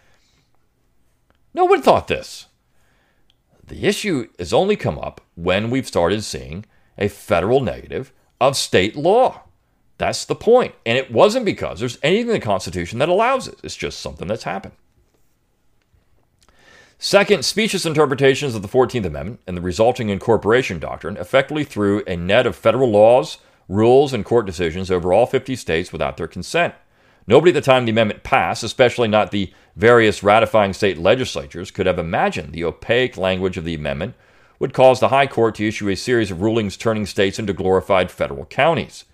No 1.54 1.66
one 1.66 1.82
thought 1.82 2.08
this. 2.08 2.48
The 3.68 3.86
issue 3.86 4.28
has 4.38 4.54
only 4.54 4.76
come 4.76 5.00
up 5.00 5.22
when 5.36 5.70
we've 5.70 5.88
started 5.88 6.24
seeing 6.24 6.66
a 6.98 7.08
federal 7.08 7.62
negative 7.62 8.12
of 8.40 8.58
state 8.58 8.96
law. 8.96 9.44
That's 9.98 10.26
the 10.26 10.36
point. 10.36 10.74
And 10.86 10.98
it 10.98 11.12
wasn't 11.12 11.46
because 11.46 11.80
there's 11.80 12.00
anything 12.02 12.30
in 12.30 12.34
the 12.34 12.40
Constitution 12.40 13.00
that 13.00 13.10
allows 13.10 13.48
it, 13.48 13.60
it's 13.64 13.76
just 13.76 14.00
something 14.00 14.28
that's 14.28 14.44
happened. 14.44 14.74
Second, 16.98 17.44
specious 17.44 17.86
interpretations 17.86 18.54
of 18.54 18.62
the 18.62 18.68
14th 18.68 19.06
Amendment 19.06 19.40
and 19.48 19.58
the 19.58 19.62
resulting 19.62 20.10
incorporation 20.10 20.78
doctrine 20.78 21.18
effectively 21.18 21.64
threw 21.64 22.04
a 22.06 22.16
net 22.16 22.46
of 22.46 22.56
federal 22.56 22.92
laws, 22.92 23.40
rules, 23.68 24.14
and 24.14 24.24
court 24.24 24.46
decisions 24.46 24.92
over 24.92 25.12
all 25.12 25.26
50 25.26 25.56
states 25.56 25.92
without 25.92 26.18
their 26.18 26.28
consent. 26.28 26.76
Nobody 27.26 27.52
at 27.52 27.56
the 27.56 27.62
time 27.62 27.86
the 27.86 27.92
amendment 27.92 28.24
passed, 28.24 28.64
especially 28.64 29.08
not 29.08 29.32
the 29.32 29.52
various 29.76 30.22
ratifying 30.22 30.74
state 30.74 30.98
legislatures, 30.98 31.72
could 31.72 31.86
have 31.86 31.98
imagined 31.98 32.54
the 32.54 32.64
opaque 32.64 33.18
language 33.18 33.58
of 33.58 33.64
the 33.64 33.76
amendment 33.76 34.16
would 34.62 34.74
cause 34.74 35.00
the 35.00 35.10
High 35.10 35.26
Court 35.26 35.56
to 35.56 35.68
issue 35.68 35.90
a 35.90 35.96
series 35.96 36.30
of 36.30 36.44
rulings 36.44 36.78
turning 36.78 37.08
states 37.08 37.40
into 37.40 37.52
glorified 37.52 38.12
federal 38.12 38.46
counties. 38.46 39.06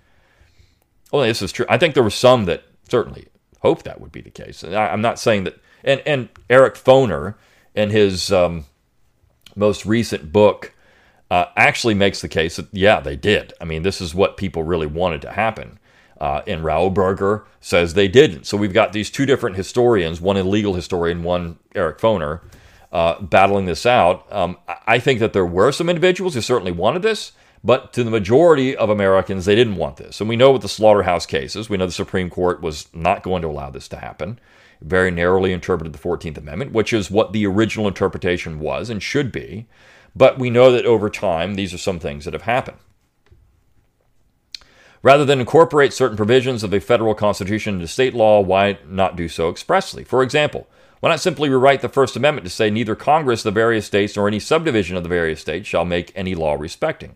Well, 1.10 1.24
this 1.24 1.42
is 1.42 1.54
true. 1.54 1.66
I 1.70 1.78
think 1.78 1.94
there 1.94 2.04
were 2.04 2.10
some 2.10 2.44
that 2.46 2.66
certainly 2.90 3.30
hoped 3.62 3.86
that 3.86 4.02
would 4.02 4.12
be 4.12 4.20
the 4.20 4.30
case. 4.30 4.62
And 4.62 4.76
I, 4.76 4.92
am 4.92 5.02
not 5.02 5.20
saying 5.20 5.46
that. 5.46 5.58
And, 5.86 6.02
and 6.06 6.28
Eric 6.50 6.76
Foner, 6.76 7.36
in 7.74 7.92
his 7.92 8.30
um, 8.30 8.66
most 9.56 9.86
recent 9.86 10.34
book, 10.34 10.74
uh, 11.32 11.46
actually 11.56 11.94
makes 11.94 12.20
the 12.20 12.28
case 12.28 12.58
that, 12.58 12.68
yeah, 12.74 13.00
they 13.00 13.16
did. 13.16 13.54
I 13.62 13.64
mean, 13.64 13.84
this 13.84 14.02
is 14.02 14.14
what 14.14 14.36
people 14.36 14.64
really 14.64 14.88
wanted 14.88 15.22
to 15.22 15.32
happen. 15.32 15.80
Uh, 16.20 16.42
and 16.46 16.62
Raoul 16.62 16.90
Berger 16.90 17.46
says 17.62 17.94
they 17.94 18.10
didn't. 18.10 18.48
So 18.48 18.58
we've 18.58 18.74
got 18.74 18.92
these 18.92 19.10
two 19.10 19.26
different 19.26 19.56
historians, 19.56 20.20
one 20.20 20.36
a 20.36 20.44
legal 20.44 20.74
historian, 20.74 21.24
one 21.24 21.58
Eric 21.74 22.00
Foner, 22.00 22.42
uh, 22.98 23.22
battling 23.22 23.66
this 23.66 23.86
out. 23.86 24.26
Um, 24.34 24.58
I 24.88 24.98
think 24.98 25.20
that 25.20 25.32
there 25.32 25.46
were 25.46 25.72
some 25.72 25.88
individuals 25.88 26.34
who 26.34 26.42
certainly 26.42 26.72
wanted 26.72 27.04
this, 27.04 27.32
but 27.64 27.94
to 27.94 28.04
the 28.04 28.10
majority 28.10 28.76
of 28.76 28.90
Americans, 28.90 29.46
they 29.46 29.54
didn't 29.54 29.76
want 29.76 29.98
this. 29.98 30.20
And 30.20 30.28
we 30.28 30.36
know 30.36 30.52
with 30.52 30.64
the 30.64 30.68
slaughterhouse 30.68 31.28
cases, 31.28 31.70
we 31.70 31.78
know 31.78 31.86
the 31.86 31.92
Supreme 31.92 32.32
Court 32.32 32.60
was 32.60 32.88
not 32.96 33.22
going 33.22 33.44
to 33.44 33.50
allow 33.50 33.70
this 33.70 33.88
to 33.90 33.98
happen. 33.98 34.40
Very 34.82 35.12
narrowly 35.12 35.54
interpreted 35.54 35.94
the 35.94 36.00
14th 36.00 36.40
Amendment, 36.40 36.72
which 36.72 36.92
is 36.92 37.12
what 37.12 37.34
the 37.34 37.46
original 37.46 37.88
interpretation 37.88 38.60
was 38.60 38.90
and 38.90 39.04
should 39.04 39.32
be. 39.32 39.68
But 40.16 40.40
we 40.40 40.50
know 40.50 40.72
that 40.72 40.88
over 40.88 41.08
time, 41.12 41.54
these 41.54 41.76
are 41.76 41.78
some 41.78 42.00
things 42.00 42.26
that 42.26 42.34
have 42.34 42.44
happened. 42.44 42.80
Rather 45.04 45.24
than 45.24 45.40
incorporate 45.40 45.94
certain 45.94 46.18
provisions 46.18 46.64
of 46.64 46.72
the 46.72 46.80
federal 46.80 47.14
constitution 47.14 47.76
into 47.76 47.88
state 47.88 48.16
law, 48.16 48.42
why 48.42 48.80
not 48.88 49.16
do 49.16 49.30
so 49.30 49.52
expressly? 49.52 50.04
For 50.04 50.24
example, 50.24 50.68
why 51.00 51.10
not 51.10 51.20
simply 51.20 51.50
rewrite 51.50 51.82
the 51.82 51.90
First 51.90 52.16
Amendment 52.16 52.46
to 52.46 52.52
say 52.52 52.70
neither 52.70 52.96
Congress, 52.96 53.44
the 53.44 53.52
various 53.52 53.86
states, 53.86 54.16
nor 54.16 54.28
any 54.28 54.40
subdivision 54.40 54.98
of 54.98 55.04
the 55.04 55.10
various 55.10 55.42
states 55.42 55.68
shall 55.68 55.86
make 55.86 56.12
any 56.16 56.34
law 56.34 56.56
respecting? 56.56 57.16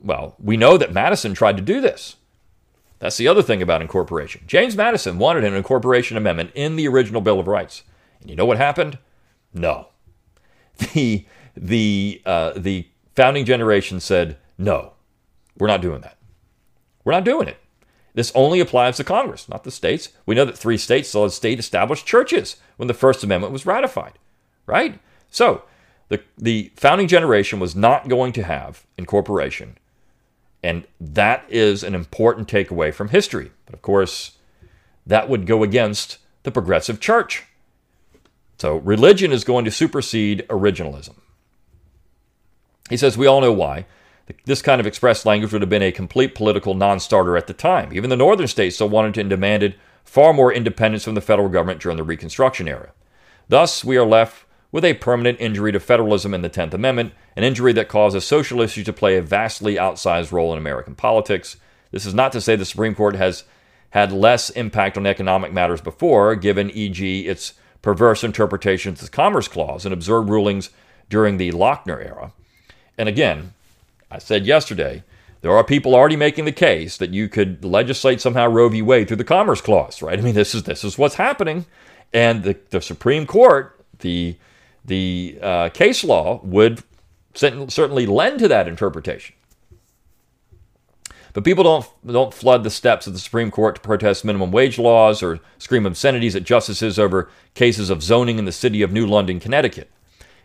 Well, 0.00 0.34
we 0.38 0.56
know 0.56 0.76
that 0.76 0.92
Madison 0.92 1.34
tried 1.34 1.56
to 1.56 1.62
do 1.62 1.80
this. 1.80 2.16
That's 2.98 3.16
the 3.16 3.28
other 3.28 3.42
thing 3.42 3.62
about 3.62 3.82
incorporation. 3.82 4.42
James 4.46 4.76
Madison 4.76 5.18
wanted 5.18 5.44
an 5.44 5.54
incorporation 5.54 6.16
amendment 6.16 6.50
in 6.54 6.76
the 6.76 6.88
original 6.88 7.20
Bill 7.20 7.40
of 7.40 7.48
Rights. 7.48 7.82
And 8.20 8.30
you 8.30 8.36
know 8.36 8.46
what 8.46 8.58
happened? 8.58 8.98
No. 9.52 9.88
The, 10.92 11.24
the, 11.56 12.20
uh, 12.26 12.54
the 12.56 12.88
founding 13.14 13.44
generation 13.44 14.00
said, 14.00 14.38
no, 14.58 14.94
we're 15.56 15.68
not 15.68 15.80
doing 15.80 16.00
that. 16.00 16.18
We're 17.04 17.12
not 17.12 17.24
doing 17.24 17.46
it. 17.46 17.58
This 18.14 18.32
only 18.34 18.60
applies 18.60 18.96
to 18.96 19.04
Congress, 19.04 19.48
not 19.48 19.64
the 19.64 19.70
states. 19.70 20.10
We 20.24 20.34
know 20.34 20.44
that 20.44 20.56
three 20.56 20.78
states 20.78 21.08
still 21.08 21.24
had 21.24 21.32
state 21.32 21.58
established 21.58 22.06
churches 22.06 22.56
when 22.76 22.86
the 22.86 22.94
First 22.94 23.24
Amendment 23.24 23.52
was 23.52 23.66
ratified, 23.66 24.18
right? 24.66 25.00
So 25.30 25.64
the, 26.08 26.22
the 26.38 26.70
founding 26.76 27.08
generation 27.08 27.58
was 27.58 27.74
not 27.74 28.08
going 28.08 28.32
to 28.34 28.44
have 28.44 28.86
incorporation. 28.96 29.76
And 30.62 30.86
that 31.00 31.44
is 31.48 31.82
an 31.82 31.94
important 31.94 32.48
takeaway 32.48 32.94
from 32.94 33.08
history. 33.08 33.50
But 33.66 33.74
of 33.74 33.82
course, 33.82 34.38
that 35.06 35.28
would 35.28 35.46
go 35.46 35.62
against 35.62 36.18
the 36.44 36.52
progressive 36.52 37.00
church. 37.00 37.44
So 38.58 38.76
religion 38.76 39.32
is 39.32 39.44
going 39.44 39.64
to 39.64 39.70
supersede 39.70 40.46
originalism. 40.48 41.16
He 42.88 42.96
says 42.96 43.18
we 43.18 43.26
all 43.26 43.40
know 43.40 43.52
why. 43.52 43.86
This 44.44 44.62
kind 44.62 44.80
of 44.80 44.86
express 44.86 45.26
language 45.26 45.52
would 45.52 45.62
have 45.62 45.68
been 45.70 45.82
a 45.82 45.92
complete 45.92 46.34
political 46.34 46.74
non 46.74 46.98
starter 47.00 47.36
at 47.36 47.46
the 47.46 47.52
time. 47.52 47.92
Even 47.92 48.10
the 48.10 48.16
northern 48.16 48.46
states 48.46 48.76
still 48.76 48.88
wanted 48.88 49.18
and 49.18 49.28
demanded 49.28 49.74
far 50.04 50.32
more 50.32 50.52
independence 50.52 51.04
from 51.04 51.14
the 51.14 51.20
federal 51.20 51.48
government 51.48 51.80
during 51.80 51.96
the 51.96 52.02
Reconstruction 52.02 52.68
era. 52.68 52.92
Thus, 53.48 53.84
we 53.84 53.96
are 53.96 54.06
left 54.06 54.44
with 54.72 54.84
a 54.84 54.94
permanent 54.94 55.40
injury 55.40 55.72
to 55.72 55.80
federalism 55.80 56.34
in 56.34 56.42
the 56.42 56.50
10th 56.50 56.74
Amendment, 56.74 57.12
an 57.36 57.44
injury 57.44 57.72
that 57.74 57.88
causes 57.88 58.24
social 58.24 58.60
issues 58.60 58.84
to 58.86 58.92
play 58.92 59.16
a 59.16 59.22
vastly 59.22 59.76
outsized 59.76 60.32
role 60.32 60.52
in 60.52 60.58
American 60.58 60.94
politics. 60.94 61.56
This 61.90 62.06
is 62.06 62.14
not 62.14 62.32
to 62.32 62.40
say 62.40 62.56
the 62.56 62.64
Supreme 62.64 62.94
Court 62.94 63.14
has 63.16 63.44
had 63.90 64.10
less 64.10 64.50
impact 64.50 64.96
on 64.96 65.06
economic 65.06 65.52
matters 65.52 65.80
before, 65.80 66.34
given, 66.34 66.70
e.g., 66.70 67.20
its 67.20 67.52
perverse 67.82 68.24
interpretations 68.24 69.00
of 69.00 69.10
the 69.10 69.14
Commerce 69.14 69.46
Clause 69.46 69.84
and 69.84 69.92
absurd 69.92 70.22
rulings 70.22 70.70
during 71.08 71.36
the 71.36 71.52
Lochner 71.52 72.04
era. 72.04 72.32
And 72.98 73.08
again, 73.08 73.52
I 74.14 74.18
said 74.18 74.46
yesterday, 74.46 75.02
there 75.40 75.50
are 75.50 75.64
people 75.64 75.94
already 75.94 76.14
making 76.14 76.44
the 76.44 76.52
case 76.52 76.96
that 76.98 77.10
you 77.10 77.28
could 77.28 77.64
legislate 77.64 78.20
somehow 78.20 78.46
Roe 78.46 78.68
v. 78.68 78.80
Wade 78.80 79.08
through 79.08 79.16
the 79.16 79.24
Commerce 79.24 79.60
Clause, 79.60 80.00
right? 80.02 80.16
I 80.16 80.22
mean, 80.22 80.34
this 80.34 80.54
is 80.54 80.62
this 80.62 80.84
is 80.84 80.96
what's 80.96 81.16
happening, 81.16 81.66
and 82.12 82.44
the, 82.44 82.56
the 82.70 82.80
Supreme 82.80 83.26
Court, 83.26 83.84
the 83.98 84.36
the 84.84 85.38
uh, 85.42 85.68
case 85.70 86.04
law 86.04 86.40
would 86.44 86.84
certainly 87.34 88.06
lend 88.06 88.38
to 88.38 88.48
that 88.48 88.68
interpretation. 88.68 89.34
But 91.32 91.42
people 91.42 91.64
don't 91.64 91.86
don't 92.06 92.32
flood 92.32 92.62
the 92.62 92.70
steps 92.70 93.08
of 93.08 93.14
the 93.14 93.18
Supreme 93.18 93.50
Court 93.50 93.74
to 93.74 93.80
protest 93.80 94.24
minimum 94.24 94.52
wage 94.52 94.78
laws 94.78 95.24
or 95.24 95.40
scream 95.58 95.86
obscenities 95.86 96.36
at 96.36 96.44
justices 96.44 97.00
over 97.00 97.28
cases 97.54 97.90
of 97.90 98.00
zoning 98.00 98.38
in 98.38 98.44
the 98.44 98.52
city 98.52 98.80
of 98.82 98.92
New 98.92 99.06
London, 99.06 99.40
Connecticut. 99.40 99.90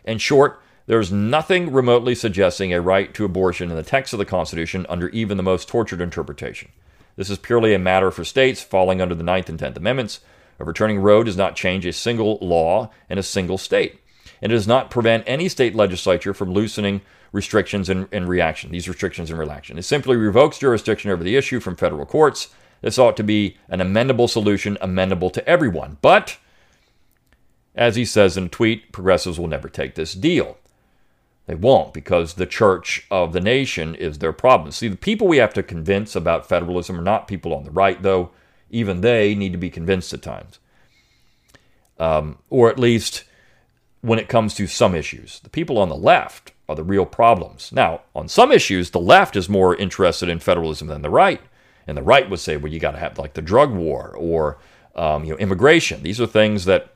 In 0.04 0.18
short, 0.18 0.60
there's 0.90 1.12
nothing 1.12 1.72
remotely 1.72 2.16
suggesting 2.16 2.72
a 2.72 2.80
right 2.80 3.14
to 3.14 3.24
abortion 3.24 3.70
in 3.70 3.76
the 3.76 3.82
text 3.84 4.12
of 4.12 4.18
the 4.18 4.24
Constitution 4.24 4.84
under 4.88 5.08
even 5.10 5.36
the 5.36 5.42
most 5.44 5.68
tortured 5.68 6.00
interpretation. 6.00 6.68
This 7.14 7.30
is 7.30 7.38
purely 7.38 7.72
a 7.74 7.78
matter 7.78 8.10
for 8.10 8.24
states 8.24 8.60
falling 8.60 9.00
under 9.00 9.14
the 9.14 9.22
Ninth 9.22 9.48
and 9.48 9.56
Tenth 9.56 9.76
Amendments. 9.76 10.18
Overturning 10.58 10.98
Roe 10.98 11.22
does 11.22 11.36
not 11.36 11.54
change 11.54 11.86
a 11.86 11.92
single 11.92 12.38
law 12.40 12.90
in 13.08 13.18
a 13.18 13.22
single 13.22 13.56
state, 13.56 14.00
and 14.42 14.50
it 14.50 14.56
does 14.56 14.66
not 14.66 14.90
prevent 14.90 15.22
any 15.28 15.48
state 15.48 15.76
legislature 15.76 16.34
from 16.34 16.52
loosening 16.52 17.02
restrictions 17.30 17.88
in, 17.88 18.08
in 18.10 18.26
reaction, 18.26 18.72
these 18.72 18.88
restrictions 18.88 19.30
in 19.30 19.36
reaction. 19.36 19.78
It 19.78 19.82
simply 19.82 20.16
revokes 20.16 20.58
jurisdiction 20.58 21.12
over 21.12 21.22
the 21.22 21.36
issue 21.36 21.60
from 21.60 21.76
federal 21.76 22.04
courts. 22.04 22.48
This 22.80 22.98
ought 22.98 23.16
to 23.18 23.22
be 23.22 23.56
an 23.68 23.78
amendable 23.78 24.28
solution, 24.28 24.76
amendable 24.82 25.32
to 25.34 25.48
everyone. 25.48 25.98
But, 26.02 26.36
as 27.76 27.94
he 27.94 28.04
says 28.04 28.36
in 28.36 28.46
a 28.46 28.48
tweet, 28.48 28.90
progressives 28.90 29.38
will 29.38 29.46
never 29.46 29.68
take 29.68 29.94
this 29.94 30.14
deal. 30.14 30.56
They 31.50 31.56
won't 31.56 31.92
because 31.92 32.34
the 32.34 32.46
church 32.46 33.08
of 33.10 33.32
the 33.32 33.40
nation 33.40 33.96
is 33.96 34.18
their 34.18 34.32
problem. 34.32 34.70
See, 34.70 34.86
the 34.86 34.94
people 34.94 35.26
we 35.26 35.38
have 35.38 35.52
to 35.54 35.64
convince 35.64 36.14
about 36.14 36.48
federalism 36.48 36.96
are 36.96 37.02
not 37.02 37.26
people 37.26 37.52
on 37.52 37.64
the 37.64 37.72
right, 37.72 38.00
though 38.00 38.30
even 38.70 39.00
they 39.00 39.34
need 39.34 39.50
to 39.50 39.58
be 39.58 39.68
convinced 39.68 40.12
at 40.12 40.22
times. 40.22 40.60
Um, 41.98 42.38
or 42.50 42.70
at 42.70 42.78
least 42.78 43.24
when 44.00 44.20
it 44.20 44.28
comes 44.28 44.54
to 44.54 44.68
some 44.68 44.94
issues. 44.94 45.40
The 45.40 45.50
people 45.50 45.76
on 45.78 45.88
the 45.88 45.96
left 45.96 46.52
are 46.68 46.76
the 46.76 46.84
real 46.84 47.04
problems. 47.04 47.72
Now, 47.72 48.02
on 48.14 48.28
some 48.28 48.52
issues, 48.52 48.90
the 48.90 49.00
left 49.00 49.34
is 49.34 49.48
more 49.48 49.74
interested 49.74 50.28
in 50.28 50.38
federalism 50.38 50.86
than 50.86 51.02
the 51.02 51.10
right. 51.10 51.40
And 51.84 51.96
the 51.96 52.02
right 52.04 52.30
would 52.30 52.38
say, 52.38 52.58
well, 52.58 52.72
you 52.72 52.78
got 52.78 52.92
to 52.92 52.98
have 52.98 53.18
like 53.18 53.34
the 53.34 53.42
drug 53.42 53.72
war 53.72 54.14
or 54.16 54.58
um, 54.94 55.24
you 55.24 55.32
know 55.32 55.38
immigration. 55.38 56.04
These 56.04 56.20
are 56.20 56.28
things 56.28 56.64
that 56.66 56.94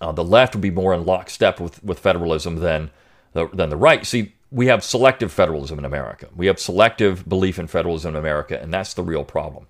uh, 0.00 0.10
the 0.10 0.24
left 0.24 0.56
would 0.56 0.62
be 0.62 0.72
more 0.72 0.92
in 0.92 1.04
lockstep 1.04 1.60
with, 1.60 1.80
with 1.84 2.00
federalism 2.00 2.56
than 2.56 2.90
than 3.46 3.70
the 3.70 3.76
right. 3.76 4.04
See, 4.04 4.34
we 4.50 4.66
have 4.66 4.82
selective 4.82 5.32
federalism 5.32 5.78
in 5.78 5.84
America. 5.84 6.28
We 6.34 6.46
have 6.46 6.58
selective 6.58 7.28
belief 7.28 7.58
in 7.58 7.66
federalism 7.66 8.14
in 8.14 8.18
America, 8.18 8.60
and 8.60 8.72
that's 8.72 8.94
the 8.94 9.02
real 9.02 9.24
problem. 9.24 9.66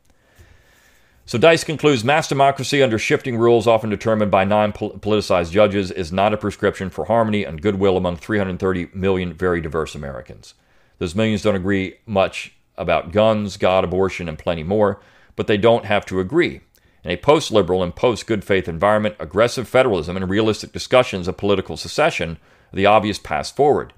So 1.26 1.37
Deist 1.37 1.66
concludes 1.66 2.04
mass 2.04 2.26
democracy 2.26 2.83
under 2.83 2.98
shifting 2.98 3.37
rules, 3.37 3.66
often 3.66 3.90
determined 3.90 4.31
by 4.31 4.44
non 4.44 4.72
politicized 4.72 5.50
judges, 5.50 5.90
is 5.90 6.11
not 6.11 6.33
a 6.33 6.38
prescription 6.38 6.88
for 6.88 7.04
harmony 7.04 7.44
and 7.44 7.61
goodwill 7.61 7.98
among 7.98 8.16
330 8.16 8.88
million 8.94 9.35
very 9.35 9.61
diverse 9.61 9.94
Americans. 9.94 10.54
Those 10.98 11.14
millions 11.14 11.42
don't 11.42 11.54
agree 11.54 11.96
much 12.07 12.54
about 12.78 13.12
guns, 13.12 13.59
God, 13.59 13.85
abortion, 13.85 14.28
and 14.28 14.38
plenty 14.38 14.62
more, 14.62 15.00
but 15.37 15.48
they 15.48 15.59
don't 15.59 15.85
have 15.85 16.07
to 16.07 16.18
agree. 16.20 16.61
In 17.04 17.11
a 17.11 17.16
post 17.16 17.50
liberal 17.50 17.83
and 17.83 17.94
post 17.94 18.26
good 18.26 18.42
faith 18.42 18.66
environment, 18.66 19.16
aggressive 19.18 19.68
federalism 19.68 20.16
and 20.16 20.31
realistic 20.31 20.72
discussions 20.72 21.28
of 21.28 21.37
political 21.37 21.76
secession 21.76 22.38
the 22.72 22.87
obvious 22.87 23.18
path 23.18 23.54
forward. 23.54 23.92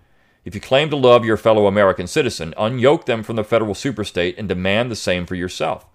If 0.45 0.55
you 0.55 0.61
claim 0.61 0.91
to 0.91 0.97
love 0.97 1.25
your 1.25 1.37
fellow 1.37 1.67
American 1.67 2.07
citizen, 2.07 2.55
unyoke 2.57 3.05
them 3.05 3.23
from 3.23 3.37
the 3.37 3.45
federal 3.45 3.75
superstate 3.75 4.37
and 4.39 4.49
demand 4.49 4.91
the 4.91 4.97
same 4.97 5.27
for 5.27 5.35
yourself. 5.35 5.87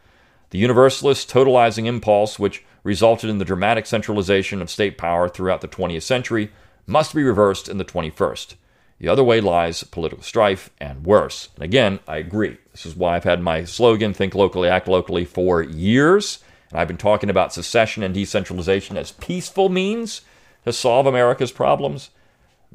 The 0.51 0.59
universalist 0.59 1.29
totalizing 1.29 1.85
impulse, 1.88 2.38
which 2.38 2.63
resulted 2.83 3.29
in 3.29 3.39
the 3.39 3.45
dramatic 3.45 3.85
centralization 3.85 4.61
of 4.61 4.69
state 4.69 4.97
power 4.97 5.27
throughout 5.27 5.61
the 5.61 5.67
20th 5.67 6.03
century, 6.03 6.51
must 6.85 7.15
be 7.15 7.23
reversed 7.23 7.67
in 7.67 7.79
the 7.79 7.85
21st. 7.85 8.53
The 8.99 9.09
other 9.09 9.23
way 9.23 9.41
lies 9.41 9.83
political 9.83 10.23
strife 10.23 10.69
and 10.79 11.05
worse. 11.05 11.49
And 11.55 11.63
again, 11.63 11.99
I 12.07 12.17
agree. 12.17 12.57
This 12.71 12.85
is 12.85 12.95
why 12.95 13.15
I've 13.15 13.23
had 13.23 13.41
my 13.41 13.65
slogan, 13.65 14.13
Think 14.13 14.35
Locally, 14.35 14.69
Act 14.69 14.88
Locally, 14.88 15.25
for 15.25 15.61
years. 15.61 16.39
And 16.69 16.79
I've 16.79 16.88
been 16.88 16.97
talking 16.97 17.29
about 17.29 17.53
secession 17.53 18.03
and 18.03 18.13
decentralization 18.13 18.97
as 18.97 19.11
peaceful 19.11 19.69
means 19.69 20.21
to 20.63 20.71
solve 20.71 21.07
America's 21.07 21.51
problems, 21.51 22.09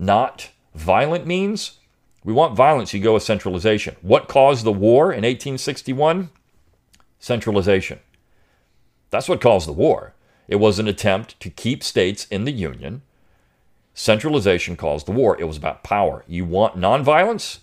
not 0.00 0.50
violent 0.74 1.26
means. 1.26 1.78
We 2.24 2.32
want 2.32 2.56
violence, 2.56 2.92
you 2.92 3.00
go 3.00 3.14
with 3.14 3.22
centralization. 3.22 3.96
What 4.02 4.28
caused 4.28 4.64
the 4.64 4.72
war 4.72 5.12
in 5.12 5.22
1861? 5.22 6.30
centralization. 7.20 8.00
That's 9.10 9.28
what 9.28 9.40
caused 9.40 9.68
the 9.68 9.72
war. 9.72 10.14
It 10.48 10.56
was 10.56 10.78
an 10.78 10.88
attempt 10.88 11.38
to 11.40 11.50
keep 11.50 11.84
states 11.84 12.26
in 12.30 12.44
the 12.44 12.52
Union. 12.52 13.02
Centralization 13.94 14.74
caused 14.74 15.06
the 15.06 15.12
war. 15.12 15.38
It 15.38 15.44
was 15.44 15.56
about 15.56 15.84
power. 15.84 16.24
You 16.26 16.44
want 16.44 16.76
nonviolence? 16.76 17.58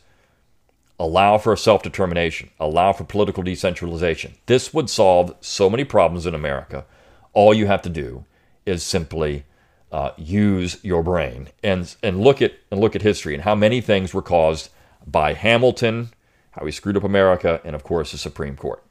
Allow 0.99 1.37
for 1.37 1.55
self 1.55 1.83
determination, 1.83 2.49
allow 2.59 2.93
for 2.93 3.03
political 3.03 3.43
decentralization. 3.43 4.35
This 4.45 4.73
would 4.73 4.89
solve 4.89 5.35
so 5.41 5.69
many 5.69 5.83
problems 5.83 6.25
in 6.25 6.33
America. 6.33 6.85
All 7.33 7.53
you 7.53 7.67
have 7.67 7.81
to 7.83 7.89
do 7.89 8.25
is 8.65 8.83
simply 8.83 9.45
uh, 9.91 10.11
use 10.17 10.83
your 10.83 11.03
brain 11.03 11.49
and, 11.63 11.95
and 12.03 12.21
look 12.21 12.41
at 12.41 12.53
and 12.71 12.79
look 12.79 12.95
at 12.95 13.01
history 13.01 13.33
and 13.33 13.43
how 13.43 13.55
many 13.55 13.81
things 13.81 14.13
were 14.13 14.21
caused 14.21 14.69
by 15.05 15.33
Hamilton, 15.33 16.09
how 16.51 16.65
he 16.65 16.71
screwed 16.71 16.97
up 16.97 17.03
America, 17.03 17.61
and 17.63 17.75
of 17.75 17.83
course 17.83 18.11
the 18.11 18.17
Supreme 18.17 18.55
Court. 18.55 18.83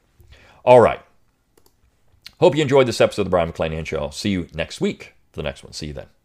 All 0.65 0.81
right. 0.81 1.01
Hope 2.39 2.55
you 2.55 2.61
enjoyed 2.61 2.87
this 2.87 3.01
episode 3.01 3.23
of 3.23 3.27
the 3.27 3.31
Brion 3.31 3.51
McClanahan 3.51 3.85
Show. 3.85 4.09
See 4.11 4.29
you 4.29 4.47
next 4.53 4.79
week 4.81 5.15
for 5.31 5.37
the 5.37 5.43
next 5.43 5.63
one. 5.63 5.73
See 5.73 5.87
you 5.87 5.93
then. 5.93 6.16